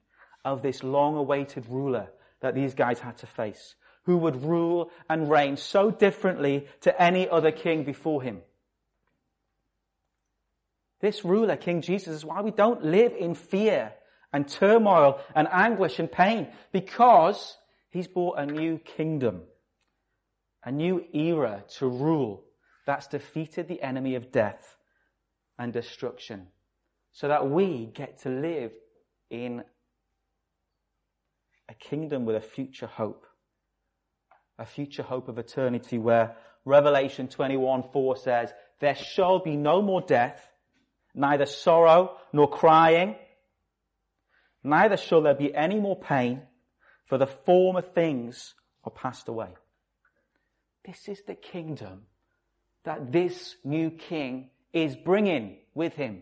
of 0.45 0.61
this 0.61 0.81
long 0.81 1.15
awaited 1.15 1.65
ruler 1.67 2.09
that 2.39 2.55
these 2.55 2.73
guys 2.73 2.99
had 2.99 3.17
to 3.17 3.27
face, 3.27 3.75
who 4.03 4.17
would 4.17 4.43
rule 4.43 4.91
and 5.09 5.29
reign 5.29 5.57
so 5.57 5.91
differently 5.91 6.67
to 6.81 7.01
any 7.01 7.27
other 7.27 7.51
king 7.51 7.83
before 7.83 8.21
him. 8.21 8.41
This 11.01 11.25
ruler, 11.25 11.57
King 11.57 11.81
Jesus, 11.81 12.15
is 12.15 12.25
why 12.25 12.41
we 12.41 12.51
don't 12.51 12.85
live 12.85 13.13
in 13.13 13.35
fear 13.35 13.93
and 14.31 14.47
turmoil 14.47 15.19
and 15.35 15.49
anguish 15.51 15.99
and 15.99 16.09
pain, 16.09 16.47
because 16.71 17.57
he's 17.89 18.07
brought 18.07 18.39
a 18.39 18.45
new 18.45 18.79
kingdom, 18.79 19.41
a 20.63 20.71
new 20.71 21.03
era 21.13 21.65
to 21.77 21.87
rule 21.87 22.45
that's 22.85 23.07
defeated 23.07 23.67
the 23.67 23.81
enemy 23.81 24.15
of 24.15 24.31
death 24.31 24.75
and 25.57 25.71
destruction 25.71 26.47
so 27.11 27.27
that 27.27 27.49
we 27.49 27.85
get 27.93 28.21
to 28.23 28.29
live 28.29 28.73
in 29.29 29.63
a 31.69 31.73
kingdom 31.73 32.25
with 32.25 32.35
a 32.35 32.41
future 32.41 32.87
hope. 32.87 33.25
A 34.59 34.65
future 34.65 35.03
hope 35.03 35.29
of 35.29 35.37
eternity 35.37 35.97
where 35.97 36.35
Revelation 36.65 37.27
21 37.27 37.83
4 37.91 38.17
says, 38.17 38.53
There 38.79 38.95
shall 38.95 39.39
be 39.39 39.55
no 39.55 39.81
more 39.81 40.01
death, 40.01 40.51
neither 41.15 41.45
sorrow 41.45 42.17
nor 42.31 42.49
crying, 42.49 43.15
neither 44.63 44.97
shall 44.97 45.21
there 45.21 45.33
be 45.33 45.53
any 45.53 45.79
more 45.79 45.99
pain, 45.99 46.41
for 47.05 47.17
the 47.17 47.27
former 47.27 47.81
things 47.81 48.53
are 48.83 48.91
passed 48.91 49.27
away. 49.27 49.49
This 50.85 51.07
is 51.07 51.23
the 51.23 51.35
kingdom 51.35 52.03
that 52.83 53.11
this 53.11 53.55
new 53.63 53.89
king 53.89 54.49
is 54.71 54.95
bringing 54.95 55.57
with 55.73 55.93
him. 55.93 56.21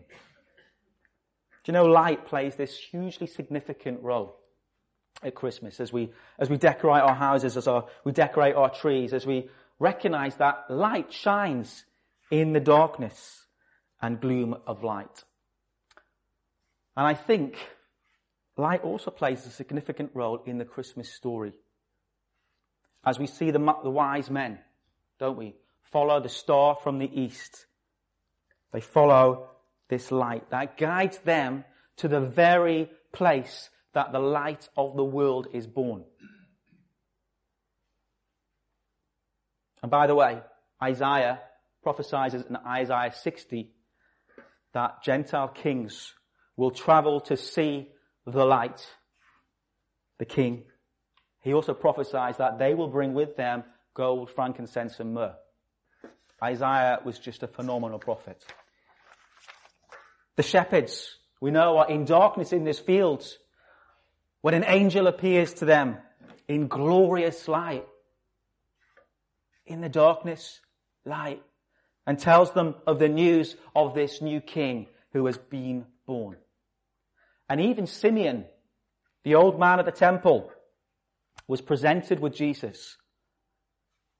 Do 1.64 1.70
you 1.70 1.72
know 1.72 1.86
light 1.86 2.26
plays 2.26 2.56
this 2.56 2.76
hugely 2.76 3.26
significant 3.26 4.02
role 4.02 4.36
at 5.22 5.34
Christmas 5.34 5.80
as 5.80 5.92
we, 5.92 6.12
as 6.38 6.50
we 6.50 6.56
decorate 6.56 7.02
our 7.02 7.14
houses, 7.14 7.56
as 7.56 7.68
our, 7.68 7.86
we 8.04 8.12
decorate 8.12 8.54
our 8.56 8.70
trees, 8.70 9.12
as 9.12 9.26
we 9.26 9.48
recognize 9.78 10.36
that 10.36 10.64
light 10.68 11.12
shines 11.12 11.84
in 12.30 12.52
the 12.52 12.60
darkness 12.60 13.46
and 14.00 14.20
gloom 14.20 14.56
of 14.66 14.82
light. 14.82 15.24
And 16.96 17.06
I 17.06 17.14
think 17.14 17.56
light 18.56 18.82
also 18.82 19.10
plays 19.10 19.46
a 19.46 19.50
significant 19.50 20.10
role 20.14 20.42
in 20.44 20.58
the 20.58 20.64
Christmas 20.64 21.12
story. 21.12 21.52
As 23.04 23.18
we 23.18 23.26
see 23.26 23.50
the, 23.50 23.58
the 23.82 23.90
wise 23.90 24.30
men, 24.30 24.58
don't 25.18 25.38
we, 25.38 25.54
follow 25.92 26.20
the 26.20 26.28
star 26.28 26.76
from 26.82 26.98
the 26.98 27.10
east. 27.12 27.66
They 28.72 28.80
follow 28.80 29.50
this 29.88 30.10
light 30.10 30.50
that 30.50 30.78
guides 30.78 31.18
them 31.18 31.64
to 31.98 32.08
the 32.08 32.20
very 32.20 32.90
place 33.12 33.68
that 33.92 34.10
the 34.10 34.18
light 34.18 34.68
of 34.76 34.96
the 34.96 35.04
world 35.04 35.48
is 35.52 35.66
born. 35.66 36.04
And 39.82 39.90
by 39.90 40.06
the 40.06 40.14
way, 40.14 40.40
Isaiah 40.82 41.40
prophesies 41.82 42.34
in 42.34 42.56
Isaiah 42.66 43.12
60 43.12 43.70
that 44.72 45.02
Gentile 45.02 45.48
kings 45.48 46.14
will 46.56 46.70
travel 46.70 47.20
to 47.20 47.36
see 47.36 47.88
the 48.26 48.46
light, 48.46 48.86
the 50.18 50.24
king. 50.24 50.64
He 51.40 51.52
also 51.52 51.74
prophesies 51.74 52.38
that 52.38 52.58
they 52.58 52.72
will 52.72 52.88
bring 52.88 53.12
with 53.12 53.36
them 53.36 53.64
gold, 53.94 54.30
frankincense, 54.30 55.00
and 55.00 55.12
myrrh. 55.12 55.34
Isaiah 56.42 57.00
was 57.04 57.18
just 57.18 57.42
a 57.42 57.46
phenomenal 57.46 57.98
prophet. 57.98 58.44
The 60.36 60.42
shepherds, 60.42 61.16
we 61.40 61.50
know, 61.50 61.78
are 61.78 61.90
in 61.90 62.04
darkness 62.04 62.52
in 62.52 62.64
this 62.64 62.80
field 62.80 63.24
when 64.40 64.54
an 64.54 64.64
angel 64.66 65.06
appears 65.06 65.54
to 65.54 65.64
them 65.64 65.98
in 66.48 66.68
glorious 66.68 67.46
light. 67.46 67.86
In 69.66 69.80
the 69.80 69.88
darkness, 69.88 70.60
light, 71.04 71.42
and 72.06 72.18
tells 72.18 72.52
them 72.52 72.74
of 72.86 72.98
the 72.98 73.08
news 73.08 73.56
of 73.76 73.94
this 73.94 74.20
new 74.20 74.40
king 74.40 74.88
who 75.12 75.26
has 75.26 75.38
been 75.38 75.86
born. 76.06 76.36
And 77.48 77.60
even 77.60 77.86
Simeon, 77.86 78.46
the 79.22 79.36
old 79.36 79.60
man 79.60 79.78
at 79.78 79.84
the 79.84 79.92
temple, 79.92 80.50
was 81.46 81.60
presented 81.60 82.18
with 82.18 82.34
Jesus. 82.34 82.96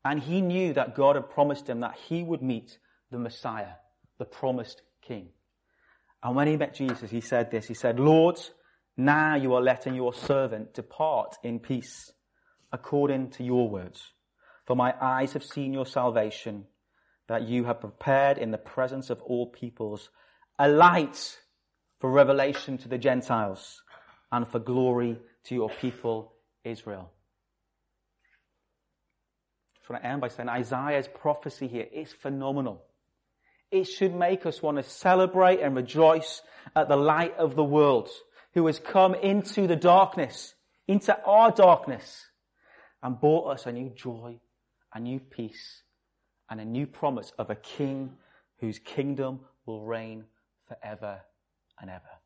And 0.05 0.21
he 0.21 0.41
knew 0.41 0.73
that 0.73 0.95
God 0.95 1.17
had 1.17 1.31
promised 1.31 1.69
him 1.69 1.81
that 1.81 1.97
he 2.09 2.23
would 2.23 2.43
meet 2.43 2.79
the 3.11 3.19
Messiah, 3.19 3.75
the 4.19 4.25
promised 4.25 4.83
king. 5.01 5.29
And 6.23 6.35
when 6.37 6.49
he 6.49 6.57
met 6.57 6.75
Jesus, 6.75 7.11
he 7.11 7.21
said 7.21 7.51
this. 7.51 7.67
He 7.67 7.75
said, 7.75 7.99
Lord, 7.99 8.39
now 8.97 9.37
you 9.37 9.55
are 9.55 9.63
letting 9.63 9.95
your 9.95 10.13
servant 10.13 10.75
depart 10.75 11.37
in 11.43 11.59
peace 11.59 12.13
according 12.73 13.31
to 13.31 13.45
your 13.45 13.69
words. 13.69 14.13
For 14.67 14.77
my 14.77 14.95
eyes 15.01 15.33
have 15.33 15.45
seen 15.45 15.73
your 15.73 15.87
salvation 15.87 16.67
that 17.29 17.43
you 17.43 17.65
have 17.65 17.81
prepared 17.81 18.39
in 18.39 18.51
the 18.51 18.59
presence 18.59 19.11
of 19.11 19.21
all 19.23 19.47
peoples 19.47 20.11
a 20.59 20.69
light 20.69 21.39
for 21.99 22.11
revelation 22.11 22.79
to 22.79 22.89
the 22.89 22.99
Gentiles 22.99 23.83
and 24.31 24.47
for 24.47 24.59
glory 24.59 25.19
to 25.45 25.55
your 25.55 25.71
people 25.71 26.33
Israel. 26.65 27.11
I 29.95 29.99
end 29.99 30.21
by 30.21 30.29
saying 30.29 30.49
Isaiah's 30.49 31.09
prophecy 31.09 31.69
here 31.69 31.87
is 31.93 32.13
phenomenal 32.13 32.83
it 33.73 33.85
should 33.85 34.15
make 34.15 34.45
us 34.45 34.63
want 34.63 34.77
to 34.77 34.83
celebrate 34.83 35.61
and 35.61 35.75
rejoice 35.75 36.43
at 36.77 36.89
the 36.89 36.97
light 36.97 37.37
of 37.39 37.57
the 37.57 37.65
world 37.65 38.11
who 38.53 38.67
has 38.67 38.79
come 38.79 39.15
into 39.15 39.67
the 39.67 39.77
darkness, 39.77 40.55
into 40.87 41.19
our 41.25 41.51
darkness 41.51 42.27
and 43.03 43.19
brought 43.19 43.49
us 43.49 43.65
a 43.65 43.73
new 43.73 43.89
joy, 43.89 44.39
a 44.95 45.01
new 45.01 45.19
peace 45.19 45.83
and 46.51 46.61
a 46.61 46.65
new 46.67 46.87
promise 46.87 47.33
of 47.39 47.49
a 47.49 47.55
king 47.55 48.13
whose 48.59 48.79
kingdom 48.79 49.41
will 49.65 49.83
reign 49.83 50.25
forever 50.69 51.23
and 51.81 51.91
ever. 51.91 52.22